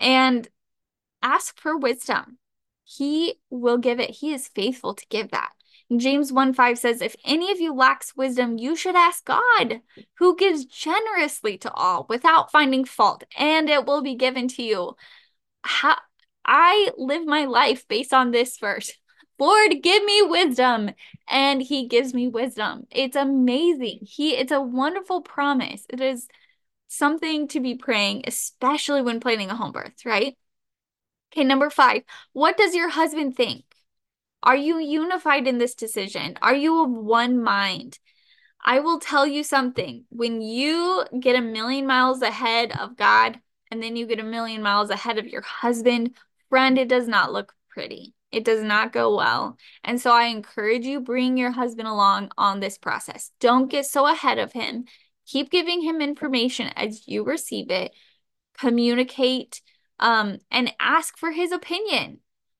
and 0.00 0.48
ask 1.20 1.60
for 1.60 1.76
wisdom. 1.76 2.38
He 2.82 3.34
will 3.50 3.76
give 3.76 4.00
it. 4.00 4.08
He 4.08 4.32
is 4.32 4.48
faithful 4.48 4.94
to 4.94 5.06
give 5.10 5.32
that. 5.32 5.50
James 5.94 6.32
1 6.32 6.54
5 6.54 6.78
says, 6.78 7.02
If 7.02 7.14
any 7.26 7.52
of 7.52 7.60
you 7.60 7.74
lacks 7.74 8.16
wisdom, 8.16 8.56
you 8.56 8.74
should 8.74 8.96
ask 8.96 9.26
God, 9.26 9.82
who 10.14 10.34
gives 10.34 10.64
generously 10.64 11.58
to 11.58 11.70
all 11.70 12.06
without 12.08 12.50
finding 12.50 12.86
fault, 12.86 13.24
and 13.36 13.68
it 13.68 13.84
will 13.84 14.00
be 14.00 14.14
given 14.14 14.48
to 14.48 14.62
you. 14.62 14.96
How, 15.62 15.96
I 16.46 16.90
live 16.96 17.26
my 17.26 17.44
life 17.44 17.86
based 17.86 18.14
on 18.14 18.30
this 18.30 18.56
verse. 18.56 18.94
Lord, 19.38 19.82
give 19.82 20.04
me 20.04 20.22
wisdom. 20.22 20.90
And 21.28 21.60
he 21.60 21.88
gives 21.88 22.14
me 22.14 22.28
wisdom. 22.28 22.86
It's 22.90 23.16
amazing. 23.16 24.00
He 24.02 24.36
it's 24.36 24.52
a 24.52 24.60
wonderful 24.60 25.22
promise. 25.22 25.84
It 25.90 26.00
is 26.00 26.28
something 26.88 27.48
to 27.48 27.60
be 27.60 27.74
praying, 27.74 28.24
especially 28.26 29.02
when 29.02 29.20
planning 29.20 29.50
a 29.50 29.56
home 29.56 29.72
birth, 29.72 30.04
right? 30.04 30.36
Okay, 31.32 31.44
number 31.44 31.70
five, 31.70 32.02
what 32.32 32.56
does 32.56 32.74
your 32.74 32.88
husband 32.88 33.36
think? 33.36 33.64
Are 34.42 34.56
you 34.56 34.78
unified 34.78 35.46
in 35.46 35.58
this 35.58 35.74
decision? 35.74 36.38
Are 36.40 36.54
you 36.54 36.82
of 36.84 36.90
one 36.90 37.42
mind? 37.42 37.98
I 38.64 38.80
will 38.80 38.98
tell 38.98 39.26
you 39.26 39.44
something. 39.44 40.06
When 40.10 40.40
you 40.40 41.04
get 41.20 41.36
a 41.36 41.40
million 41.40 41.86
miles 41.86 42.22
ahead 42.22 42.72
of 42.78 42.96
God 42.96 43.40
and 43.70 43.82
then 43.82 43.96
you 43.96 44.06
get 44.06 44.20
a 44.20 44.24
million 44.24 44.62
miles 44.62 44.90
ahead 44.90 45.18
of 45.18 45.28
your 45.28 45.42
husband, 45.42 46.16
friend, 46.48 46.78
it 46.78 46.88
does 46.88 47.06
not 47.06 47.32
look 47.32 47.54
pretty. 47.70 48.15
It 48.36 48.44
does 48.44 48.62
not 48.62 48.92
go 48.92 49.16
well. 49.16 49.56
And 49.82 49.98
so 49.98 50.10
I 50.12 50.24
encourage 50.24 50.84
you 50.84 51.00
bring 51.00 51.38
your 51.38 51.52
husband 51.52 51.88
along 51.88 52.32
on 52.36 52.60
this 52.60 52.76
process. 52.76 53.30
Don't 53.40 53.70
get 53.70 53.86
so 53.86 54.06
ahead 54.06 54.38
of 54.38 54.52
him. 54.52 54.84
Keep 55.26 55.50
giving 55.50 55.80
him 55.80 56.02
information 56.02 56.66
as 56.76 57.08
you 57.08 57.24
receive 57.24 57.70
it. 57.70 57.92
Communicate 58.58 59.62
um, 60.00 60.36
and 60.50 60.70
ask 60.78 61.16
for 61.16 61.30
his 61.30 61.50
opinion. 61.50 62.18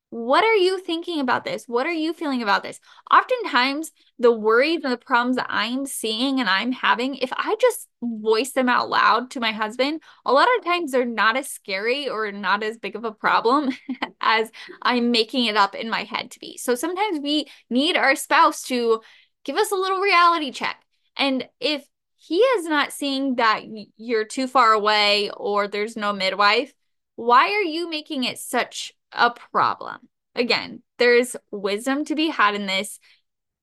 What 0.09 0.45
are 0.45 0.55
you 0.55 0.81
thinking 0.81 1.21
about 1.21 1.45
this? 1.45 1.67
What 1.67 1.85
are 1.85 1.93
you 1.93 2.15
feeling 2.15 2.43
about 2.43 2.63
this? 2.63 2.81
Oftentimes, 3.13 3.93
the 4.19 4.33
worries 4.33 4.81
and 4.83 4.93
the 4.93 4.97
problems 4.97 5.37
that 5.37 5.49
I'm 5.51 5.85
seeing 5.85 6.41
and 6.41 6.49
I'm 6.49 6.73
having, 6.73 7.17
if 7.17 7.31
I 7.35 7.57
just 7.61 7.89
voice 8.03 8.53
them 8.53 8.69
out 8.69 8.89
loud 8.89 9.31
to 9.33 9.41
my 9.41 9.53
husband, 9.53 10.01
a 10.25 10.33
lot 10.33 10.49
of 10.59 10.65
times 10.65 10.93
they're 10.93 11.05
not 11.05 11.37
as 11.37 11.51
scary 11.51 12.09
or 12.09 12.33
not 12.33 12.63
as 12.63 12.79
big 12.79 12.97
of 12.97 13.05
a 13.05 13.13
problem 13.13 13.71
as 14.21 14.51
I'm 14.81 15.11
making 15.11 15.47
it 15.47 15.57
up 15.57 15.75
in 15.75 15.91
my 15.91 16.05
head 16.05 16.31
to 16.31 16.41
be. 16.41 16.57
So 16.57 16.75
sometimes 16.75 17.21
we 17.21 17.47
need 17.69 17.97
our 17.97 18.17
spouse 18.17 18.63
to 18.65 19.03
give 19.45 19.57
us 19.57 19.71
a 19.71 19.77
little 19.77 20.01
reality 20.01 20.51
check. 20.51 20.83
And 21.17 21.47
if 21.61 21.87
he 22.17 22.39
is 22.39 22.65
not 22.65 22.93
seeing 22.93 23.37
that 23.37 23.63
you're 23.97 24.25
too 24.25 24.47
far 24.47 24.73
away 24.73 25.31
or 25.31 25.69
there's 25.69 25.97
no 25.97 26.13
midwife, 26.13 26.73
why 27.17 27.53
are 27.53 27.63
you 27.63 27.89
making 27.91 28.25
it 28.25 28.39
such 28.39 28.93
a 29.13 29.31
problem? 29.31 30.09
Again, 30.35 30.83
there's 30.99 31.37
wisdom 31.51 32.05
to 32.07 32.15
be 32.15 32.29
had 32.29 32.55
in 32.55 32.67
this. 32.67 32.99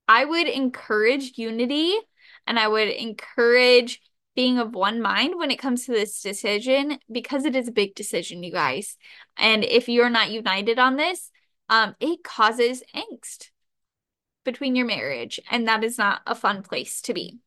I 0.07 0.25
would 0.25 0.48
encourage 0.48 1.38
unity 1.38 1.93
and 2.45 2.60
I 2.60 2.67
would 2.67 2.89
encourage 2.89 4.01
being 4.36 4.57
of 4.57 4.74
one 4.74 5.01
mind 5.01 5.36
when 5.38 5.51
it 5.51 5.60
comes 5.60 5.86
to 5.86 5.91
this 5.91 6.22
decision 6.22 6.98
because 7.12 7.45
it 7.45 7.55
is 7.55 7.67
a 7.67 7.74
big 7.74 7.95
decision, 7.95 8.43
you 8.43 8.51
guys. 8.51 8.98
And 9.38 9.63
if 9.63 9.88
you're 9.88 10.10
not 10.10 10.31
united 10.31 10.79
on 10.79 10.95
this, 10.95 11.29
um, 11.69 11.95
it 12.00 12.24
causes 12.24 12.83
angst 12.95 13.51
between 14.43 14.75
your 14.75 14.86
marriage, 14.86 15.39
and 15.50 15.67
that 15.67 15.83
is 15.83 15.98
not 15.98 16.22
a 16.27 16.36
fun 16.36 16.63
place 16.63 17.01
to 17.03 17.13
be. 17.13 17.39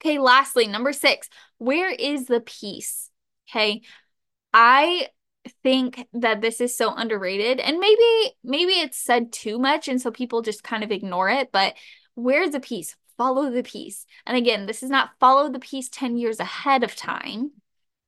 Okay, 0.00 0.18
lastly, 0.18 0.66
number 0.66 0.92
six, 0.92 1.28
where 1.58 1.90
is 1.90 2.26
the 2.26 2.40
peace? 2.40 3.10
Okay, 3.50 3.82
I 4.54 5.08
think 5.62 6.06
that 6.12 6.40
this 6.40 6.60
is 6.60 6.76
so 6.76 6.94
underrated 6.94 7.60
and 7.60 7.78
maybe 7.78 8.34
maybe 8.44 8.72
it's 8.72 8.98
said 8.98 9.32
too 9.32 9.58
much 9.58 9.88
and 9.88 10.00
so 10.00 10.10
people 10.10 10.42
just 10.42 10.62
kind 10.62 10.84
of 10.84 10.90
ignore 10.90 11.28
it 11.28 11.50
but 11.52 11.74
where's 12.14 12.50
the 12.50 12.60
peace 12.60 12.96
follow 13.18 13.50
the 13.50 13.64
peace. 13.64 14.06
And 14.24 14.36
again 14.36 14.64
this 14.64 14.82
is 14.82 14.88
not 14.88 15.10
follow 15.20 15.50
the 15.50 15.58
peace 15.58 15.90
10 15.90 16.16
years 16.16 16.40
ahead 16.40 16.84
of 16.84 16.96
time. 16.96 17.50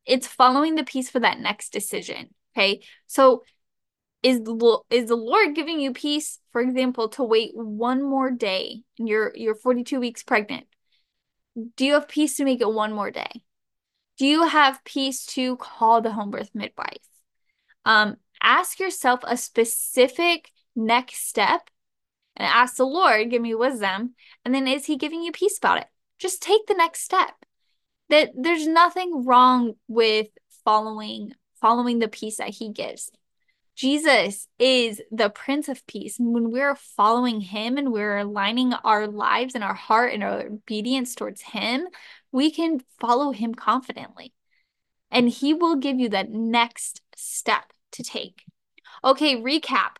It's 0.06 0.26
following 0.26 0.76
the 0.76 0.84
peace 0.84 1.10
for 1.10 1.20
that 1.20 1.40
next 1.40 1.70
decision 1.70 2.30
okay? 2.56 2.80
So 3.06 3.42
is 4.22 4.42
the 4.42 4.78
is 4.90 5.08
the 5.08 5.16
lord 5.16 5.54
giving 5.54 5.80
you 5.80 5.92
peace 5.92 6.38
for 6.52 6.60
example 6.60 7.08
to 7.08 7.22
wait 7.24 7.52
one 7.54 8.02
more 8.02 8.30
day 8.30 8.82
and 8.98 9.08
you're 9.08 9.32
you're 9.34 9.54
42 9.54 10.00
weeks 10.00 10.22
pregnant? 10.22 10.66
Do 11.76 11.84
you 11.84 11.94
have 11.94 12.08
peace 12.08 12.36
to 12.36 12.44
make 12.44 12.60
it 12.60 12.72
one 12.72 12.92
more 12.92 13.10
day? 13.10 13.42
Do 14.18 14.26
you 14.26 14.46
have 14.46 14.84
peace 14.84 15.26
to 15.26 15.56
call 15.56 16.00
the 16.00 16.12
home 16.12 16.30
birth 16.30 16.50
midwife? 16.54 17.09
Um, 17.90 18.18
ask 18.40 18.78
yourself 18.78 19.18
a 19.24 19.36
specific 19.36 20.52
next 20.76 21.28
step 21.28 21.68
and 22.36 22.46
ask 22.46 22.76
the 22.76 22.84
Lord, 22.84 23.30
give 23.30 23.42
me 23.42 23.52
wisdom. 23.56 24.14
And 24.44 24.54
then 24.54 24.68
is 24.68 24.86
he 24.86 24.96
giving 24.96 25.24
you 25.24 25.32
peace 25.32 25.58
about 25.58 25.78
it? 25.78 25.88
Just 26.16 26.40
take 26.40 26.66
the 26.68 26.74
next 26.74 27.02
step. 27.02 27.34
That 28.08 28.30
there's 28.36 28.68
nothing 28.68 29.24
wrong 29.24 29.72
with 29.88 30.28
following 30.64 31.32
following 31.60 31.98
the 31.98 32.06
peace 32.06 32.36
that 32.36 32.50
he 32.50 32.70
gives. 32.70 33.10
Jesus 33.74 34.46
is 34.60 35.02
the 35.10 35.28
Prince 35.28 35.68
of 35.68 35.84
Peace. 35.88 36.20
And 36.20 36.32
when 36.32 36.52
we're 36.52 36.76
following 36.76 37.40
him 37.40 37.76
and 37.76 37.92
we're 37.92 38.18
aligning 38.18 38.72
our 38.72 39.08
lives 39.08 39.56
and 39.56 39.64
our 39.64 39.74
heart 39.74 40.14
and 40.14 40.22
our 40.22 40.46
obedience 40.46 41.16
towards 41.16 41.40
him, 41.40 41.88
we 42.30 42.52
can 42.52 42.82
follow 43.00 43.32
him 43.32 43.52
confidently. 43.52 44.32
And 45.10 45.28
he 45.28 45.54
will 45.54 45.74
give 45.74 45.98
you 45.98 46.10
that 46.10 46.30
next 46.30 47.02
step 47.16 47.72
to 47.92 48.02
take. 48.02 48.42
Okay, 49.04 49.36
recap. 49.36 49.96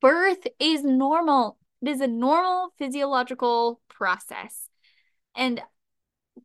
Birth 0.00 0.46
is 0.58 0.84
normal. 0.84 1.58
It 1.82 1.88
is 1.88 2.00
a 2.00 2.06
normal 2.06 2.72
physiological 2.78 3.80
process. 3.88 4.68
And 5.36 5.62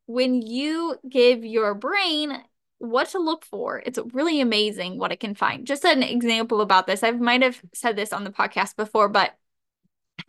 when 0.06 0.42
you 0.42 0.98
give 1.08 1.44
your 1.44 1.74
brain 1.74 2.38
what 2.78 3.10
to 3.10 3.20
look 3.20 3.46
for, 3.46 3.82
it's 3.86 4.00
really 4.14 4.40
amazing 4.40 4.98
what 4.98 5.12
it 5.12 5.20
can 5.20 5.36
find. 5.36 5.68
Just 5.68 5.84
an 5.84 6.04
example 6.04 6.62
about 6.62 6.88
this. 6.88 7.04
I 7.04 7.12
might 7.12 7.42
have 7.42 7.62
said 7.74 7.96
this 7.96 8.14
on 8.14 8.24
the 8.24 8.32
podcast 8.32 8.76
before, 8.76 9.10
but 9.10 9.36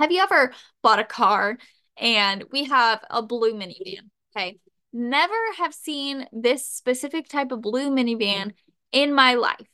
have 0.01 0.11
you 0.11 0.21
ever 0.23 0.53
bought 0.83 0.99
a 0.99 1.05
car 1.05 1.59
and 1.97 2.45
we 2.51 2.65
have 2.65 3.01
a 3.11 3.23
blue 3.23 3.55
minivan? 3.55 4.09
Okay 4.37 4.59
never 4.93 5.35
have 5.59 5.75
seen 5.75 6.27
this 6.33 6.67
specific 6.67 7.29
type 7.29 7.53
of 7.53 7.61
blue 7.61 7.91
minivan 7.91 8.53
in 8.93 9.15
my 9.15 9.35
life. 9.35 9.67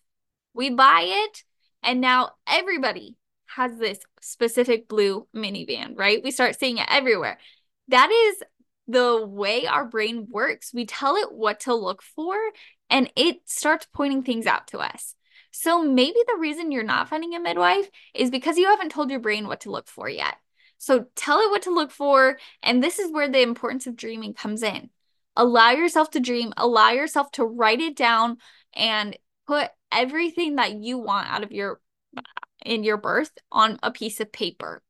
We 0.56 0.70
buy 0.70 1.02
it, 1.04 1.44
and 1.82 2.00
now 2.00 2.30
everybody 2.46 3.16
has 3.46 3.78
this 3.78 3.98
specific 4.20 4.88
blue 4.88 5.28
minivan, 5.34 5.96
right? 5.96 6.22
We 6.22 6.30
start 6.30 6.58
seeing 6.58 6.78
it 6.78 6.88
everywhere. 6.90 7.38
That 7.88 8.10
is 8.10 8.42
the 8.88 9.24
way 9.26 9.66
our 9.66 9.84
brain 9.84 10.26
works. 10.30 10.72
We 10.72 10.86
tell 10.86 11.16
it 11.16 11.32
what 11.32 11.60
to 11.60 11.74
look 11.74 12.02
for, 12.02 12.36
and 12.88 13.12
it 13.16 13.40
starts 13.44 13.86
pointing 13.92 14.22
things 14.22 14.46
out 14.46 14.68
to 14.68 14.78
us. 14.78 15.14
So 15.50 15.82
maybe 15.82 16.18
the 16.26 16.38
reason 16.38 16.72
you're 16.72 16.82
not 16.82 17.08
finding 17.08 17.34
a 17.34 17.40
midwife 17.40 17.88
is 18.14 18.30
because 18.30 18.58
you 18.58 18.66
haven't 18.66 18.90
told 18.90 19.10
your 19.10 19.20
brain 19.20 19.46
what 19.46 19.60
to 19.62 19.70
look 19.70 19.88
for 19.88 20.08
yet. 20.08 20.36
So 20.78 21.06
tell 21.16 21.40
it 21.40 21.50
what 21.50 21.62
to 21.62 21.74
look 21.74 21.90
for. 21.90 22.38
And 22.62 22.82
this 22.82 22.98
is 22.98 23.10
where 23.10 23.28
the 23.28 23.40
importance 23.40 23.86
of 23.86 23.96
dreaming 23.96 24.34
comes 24.34 24.62
in. 24.62 24.90
Allow 25.34 25.70
yourself 25.70 26.10
to 26.10 26.20
dream, 26.20 26.52
allow 26.56 26.90
yourself 26.90 27.30
to 27.32 27.44
write 27.44 27.80
it 27.80 27.96
down 27.96 28.38
and 28.74 29.16
put 29.46 29.70
everything 29.96 30.56
that 30.56 30.74
you 30.74 30.98
want 30.98 31.30
out 31.30 31.42
of 31.42 31.52
your 31.52 31.80
in 32.64 32.84
your 32.84 32.96
birth 32.96 33.30
on 33.50 33.78
a 33.82 33.90
piece 33.90 34.20
of 34.20 34.32
paper. 34.32 34.82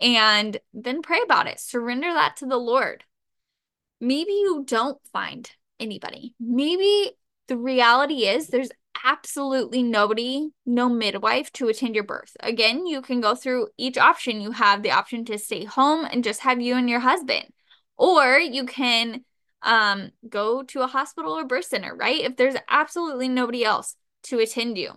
And 0.00 0.58
then 0.74 1.02
pray 1.02 1.20
about 1.24 1.46
it. 1.46 1.58
Surrender 1.58 2.12
that 2.12 2.36
to 2.38 2.46
the 2.46 2.58
Lord. 2.58 3.04
Maybe 4.00 4.32
you 4.32 4.64
don't 4.66 4.98
find 5.12 5.50
anybody. 5.80 6.34
Maybe 6.38 7.12
the 7.48 7.56
reality 7.56 8.26
is 8.26 8.48
there's 8.48 8.70
absolutely 9.04 9.82
nobody, 9.82 10.48
no 10.66 10.88
midwife 10.88 11.50
to 11.54 11.68
attend 11.68 11.94
your 11.94 12.04
birth. 12.04 12.36
Again, 12.40 12.86
you 12.86 13.00
can 13.00 13.20
go 13.20 13.34
through 13.34 13.68
each 13.78 13.96
option. 13.96 14.40
You 14.40 14.50
have 14.50 14.82
the 14.82 14.90
option 14.90 15.24
to 15.26 15.38
stay 15.38 15.64
home 15.64 16.04
and 16.04 16.24
just 16.24 16.40
have 16.40 16.60
you 16.60 16.76
and 16.76 16.90
your 16.90 17.00
husband, 17.00 17.46
or 17.96 18.38
you 18.38 18.66
can 18.66 19.24
um, 19.62 20.10
go 20.28 20.62
to 20.64 20.82
a 20.82 20.86
hospital 20.86 21.32
or 21.32 21.44
birth 21.44 21.66
center, 21.66 21.94
right? 21.94 22.20
If 22.20 22.36
there's 22.36 22.56
absolutely 22.68 23.28
nobody 23.28 23.64
else 23.64 23.96
to 24.26 24.38
attend 24.38 24.78
you. 24.78 24.92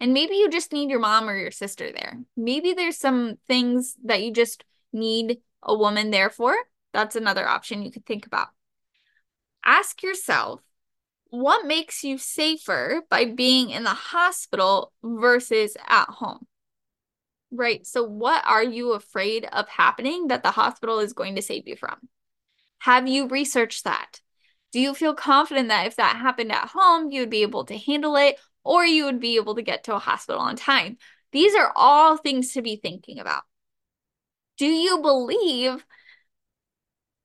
And 0.00 0.12
maybe 0.12 0.34
you 0.34 0.50
just 0.50 0.72
need 0.72 0.90
your 0.90 0.98
mom 1.00 1.28
or 1.28 1.36
your 1.36 1.50
sister 1.50 1.92
there. 1.92 2.18
Maybe 2.36 2.72
there's 2.72 2.98
some 2.98 3.36
things 3.46 3.94
that 4.04 4.22
you 4.22 4.32
just 4.32 4.64
need 4.92 5.38
a 5.62 5.76
woman 5.76 6.10
there 6.10 6.30
for. 6.30 6.54
That's 6.92 7.16
another 7.16 7.46
option 7.46 7.82
you 7.82 7.90
could 7.90 8.04
think 8.04 8.26
about. 8.26 8.48
Ask 9.64 10.02
yourself 10.02 10.60
what 11.32 11.66
makes 11.66 12.04
you 12.04 12.18
safer 12.18 13.02
by 13.08 13.24
being 13.24 13.70
in 13.70 13.84
the 13.84 13.90
hospital 13.90 14.92
versus 15.02 15.76
at 15.86 16.08
home? 16.08 16.46
Right. 17.50 17.86
So, 17.86 18.02
what 18.02 18.42
are 18.46 18.64
you 18.64 18.92
afraid 18.92 19.46
of 19.52 19.68
happening 19.68 20.28
that 20.28 20.42
the 20.42 20.50
hospital 20.50 20.98
is 20.98 21.12
going 21.12 21.36
to 21.36 21.42
save 21.42 21.68
you 21.68 21.76
from? 21.76 22.08
Have 22.80 23.06
you 23.06 23.28
researched 23.28 23.84
that? 23.84 24.21
Do 24.72 24.80
you 24.80 24.94
feel 24.94 25.14
confident 25.14 25.68
that 25.68 25.86
if 25.86 25.96
that 25.96 26.16
happened 26.16 26.50
at 26.50 26.68
home, 26.68 27.10
you 27.10 27.20
would 27.20 27.30
be 27.30 27.42
able 27.42 27.64
to 27.66 27.76
handle 27.76 28.16
it 28.16 28.36
or 28.64 28.84
you 28.86 29.04
would 29.04 29.20
be 29.20 29.36
able 29.36 29.54
to 29.54 29.62
get 29.62 29.84
to 29.84 29.94
a 29.94 29.98
hospital 29.98 30.40
on 30.40 30.56
time? 30.56 30.96
These 31.30 31.54
are 31.54 31.72
all 31.76 32.16
things 32.16 32.52
to 32.52 32.62
be 32.62 32.76
thinking 32.76 33.18
about. 33.18 33.42
Do 34.56 34.66
you 34.66 35.00
believe 35.00 35.84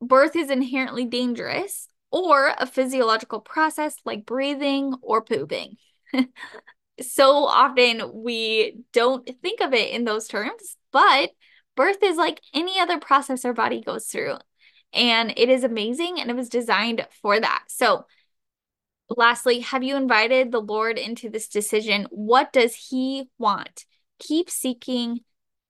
birth 0.02 0.36
is 0.36 0.50
inherently 0.50 1.06
dangerous 1.06 1.88
or 2.12 2.54
a 2.58 2.66
physiological 2.66 3.40
process 3.40 3.96
like 4.06 4.26
breathing 4.26 4.96
or 5.02 5.22
pooping? 5.22 5.78
so 7.02 7.46
often 7.46 8.12
we 8.14 8.80
don't 8.92 9.30
think 9.42 9.62
of 9.62 9.74
it 9.74 9.92
in 9.92 10.04
those 10.04 10.28
terms, 10.28 10.76
but 10.92 11.32
birth 11.76 12.02
is 12.04 12.18
like 12.18 12.42
any 12.54 12.80
other 12.80 13.00
process 13.00 13.46
our 13.46 13.54
body 13.54 13.82
goes 13.82 14.08
through 14.08 14.36
and 14.98 15.34
it 15.38 15.50
is 15.50 15.64
amazing 15.64 16.20
and 16.20 16.30
it 16.30 16.36
was 16.36 16.50
designed 16.50 17.08
for 17.22 17.40
that. 17.40 17.64
So 17.68 18.06
Lastly, 19.10 19.62
have 19.62 19.84
you 19.84 19.96
invited 19.96 20.52
the 20.52 20.60
Lord 20.60 20.98
into 20.98 21.30
this 21.30 21.48
decision? 21.48 22.08
What 22.10 22.52
does 22.52 22.76
He 22.76 23.30
want? 23.38 23.86
Keep 24.20 24.50
seeking, 24.50 25.22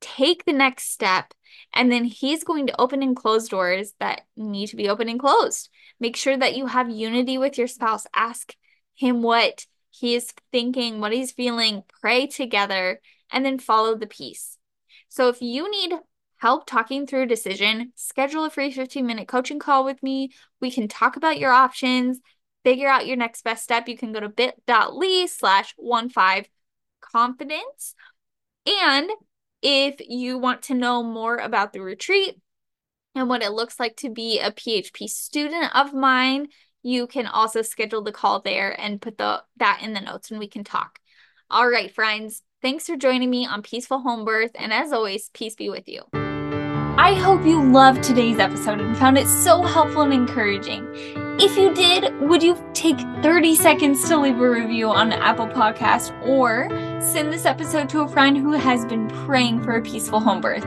take 0.01 0.45
the 0.45 0.53
next 0.53 0.91
step, 0.91 1.33
and 1.71 1.91
then 1.91 2.03
He's 2.03 2.43
going 2.43 2.65
to 2.67 2.81
open 2.81 3.03
and 3.03 3.15
close 3.15 3.47
doors 3.47 3.93
that 3.99 4.21
need 4.35 4.67
to 4.67 4.75
be 4.75 4.89
open 4.89 5.07
and 5.07 5.19
closed. 5.19 5.69
Make 5.99 6.15
sure 6.15 6.35
that 6.35 6.55
you 6.55 6.65
have 6.65 6.89
unity 6.89 7.37
with 7.37 7.59
your 7.59 7.67
spouse. 7.67 8.07
Ask 8.15 8.55
Him 8.95 9.21
what 9.21 9.67
He 9.91 10.15
is 10.15 10.33
thinking, 10.51 10.99
what 10.99 11.13
He's 11.13 11.31
feeling. 11.31 11.83
Pray 12.01 12.25
together, 12.25 12.99
and 13.31 13.45
then 13.45 13.59
follow 13.59 13.95
the 13.95 14.07
peace. 14.07 14.57
So 15.09 15.29
if 15.29 15.43
you 15.43 15.69
need 15.69 15.93
help 16.37 16.65
talking 16.65 17.05
through 17.05 17.23
a 17.23 17.27
decision, 17.27 17.91
schedule 17.95 18.45
a 18.45 18.49
free 18.49 18.71
15 18.71 19.05
minute 19.05 19.27
coaching 19.27 19.59
call 19.59 19.83
with 19.83 20.01
me. 20.01 20.31
We 20.61 20.71
can 20.71 20.87
talk 20.87 21.15
about 21.15 21.39
your 21.39 21.51
options, 21.51 22.19
figure 22.63 22.87
out 22.87 23.07
your 23.07 23.17
next 23.17 23.43
best 23.43 23.63
step. 23.63 23.87
You 23.87 23.97
can 23.97 24.11
go 24.11 24.19
to 24.19 24.29
bit.ly 24.29 25.27
slash 25.27 25.73
one 25.77 26.09
five 26.09 26.47
confidence. 27.01 27.95
And 28.65 29.09
if 29.61 29.95
you 30.07 30.37
want 30.37 30.63
to 30.63 30.73
know 30.73 31.01
more 31.01 31.37
about 31.37 31.73
the 31.73 31.81
retreat 31.81 32.35
and 33.15 33.29
what 33.29 33.41
it 33.41 33.51
looks 33.51 33.79
like 33.79 33.95
to 33.97 34.09
be 34.09 34.39
a 34.39 34.51
PHP 34.51 35.09
student 35.09 35.75
of 35.75 35.93
mine, 35.93 36.47
you 36.83 37.07
can 37.07 37.25
also 37.25 37.61
schedule 37.61 38.03
the 38.03 38.11
call 38.11 38.41
there 38.41 38.79
and 38.79 39.01
put 39.01 39.17
the 39.17 39.43
that 39.57 39.81
in 39.83 39.93
the 39.93 40.01
notes 40.01 40.29
and 40.29 40.39
we 40.39 40.47
can 40.47 40.63
talk. 40.63 40.99
All 41.49 41.67
right, 41.67 41.93
friends. 41.93 42.43
Thanks 42.61 42.87
for 42.87 42.97
joining 42.97 43.29
me 43.29 43.45
on 43.45 43.61
Peaceful 43.61 43.99
Home 43.99 44.25
Birth. 44.25 44.51
And 44.55 44.73
as 44.73 44.91
always, 44.91 45.29
peace 45.33 45.55
be 45.55 45.69
with 45.69 45.87
you. 45.87 46.26
I 46.99 47.13
hope 47.13 47.45
you 47.45 47.63
loved 47.63 48.01
today's 48.01 48.39
episode 48.39 48.81
and 48.81 48.97
found 48.97 49.19
it 49.19 49.27
so 49.27 49.61
helpful 49.61 50.01
and 50.01 50.11
encouraging. 50.11 50.87
If 51.39 51.55
you 51.55 51.71
did, 51.71 52.19
would 52.21 52.41
you 52.41 52.57
take 52.73 52.99
30 53.21 53.55
seconds 53.55 54.07
to 54.09 54.17
leave 54.17 54.39
a 54.39 54.49
review 54.49 54.89
on 54.89 55.09
the 55.09 55.23
Apple 55.23 55.47
Podcast 55.47 56.11
or 56.27 56.67
send 56.99 57.31
this 57.31 57.45
episode 57.45 57.87
to 57.89 58.01
a 58.01 58.07
friend 58.07 58.35
who 58.35 58.53
has 58.53 58.83
been 58.85 59.07
praying 59.09 59.61
for 59.61 59.77
a 59.77 59.81
peaceful 59.83 60.19
home 60.19 60.41
birth? 60.41 60.65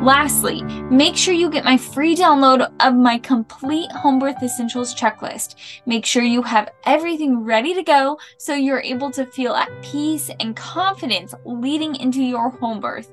Lastly, 0.00 0.62
make 0.90 1.16
sure 1.16 1.34
you 1.34 1.50
get 1.50 1.64
my 1.64 1.76
free 1.76 2.14
download 2.14 2.70
of 2.80 2.94
my 2.94 3.18
complete 3.18 3.90
home 3.90 4.18
birth 4.18 4.42
essentials 4.42 4.94
checklist. 4.94 5.54
Make 5.86 6.04
sure 6.04 6.22
you 6.22 6.42
have 6.42 6.70
everything 6.84 7.42
ready 7.42 7.74
to 7.74 7.82
go 7.82 8.18
so 8.36 8.54
you're 8.54 8.82
able 8.82 9.10
to 9.12 9.24
feel 9.24 9.54
at 9.54 9.70
peace 9.82 10.30
and 10.40 10.54
confidence 10.54 11.34
leading 11.44 11.96
into 11.96 12.22
your 12.22 12.50
home 12.50 12.80
birth. 12.80 13.10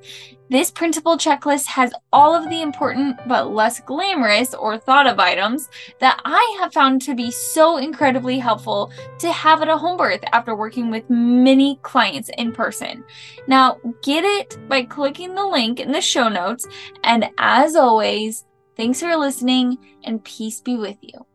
This 0.52 0.70
printable 0.70 1.16
checklist 1.16 1.66
has 1.68 1.94
all 2.12 2.36
of 2.36 2.50
the 2.50 2.62
important 2.62 3.18
but 3.26 3.54
less 3.54 3.80
glamorous 3.80 4.54
or 4.54 4.78
thought 4.78 5.08
of 5.08 5.18
items 5.18 5.70
that 6.02 6.20
I 6.26 6.58
have 6.60 6.74
found 6.74 7.02
to 7.04 7.16
be 7.16 7.32
so 7.32 7.78
incredibly 7.78 8.38
helpful 8.38 8.92
to 9.20 9.32
have 9.32 9.62
at 9.62 9.70
a 9.70 9.78
home 9.78 9.96
birth 9.96 10.20
after 10.34 10.54
working 10.54 10.92
with 10.92 11.10
many 11.10 11.80
clients 11.84 12.30
in 12.38 12.52
person. 12.52 13.06
Now, 13.48 13.78
get 14.04 14.26
it 14.26 14.58
by 14.68 14.84
clicking 14.84 15.36
the 15.36 15.48
link 15.48 15.80
in 15.80 15.94
the 15.94 16.02
show 16.02 16.28
notes. 16.28 16.68
And 17.06 17.30
as 17.38 17.78
always, 17.78 18.44
thanks 18.76 19.00
for 19.00 19.16
listening 19.16 19.78
and 20.04 20.22
peace 20.22 20.60
be 20.60 20.76
with 20.76 20.98
you. 21.00 21.26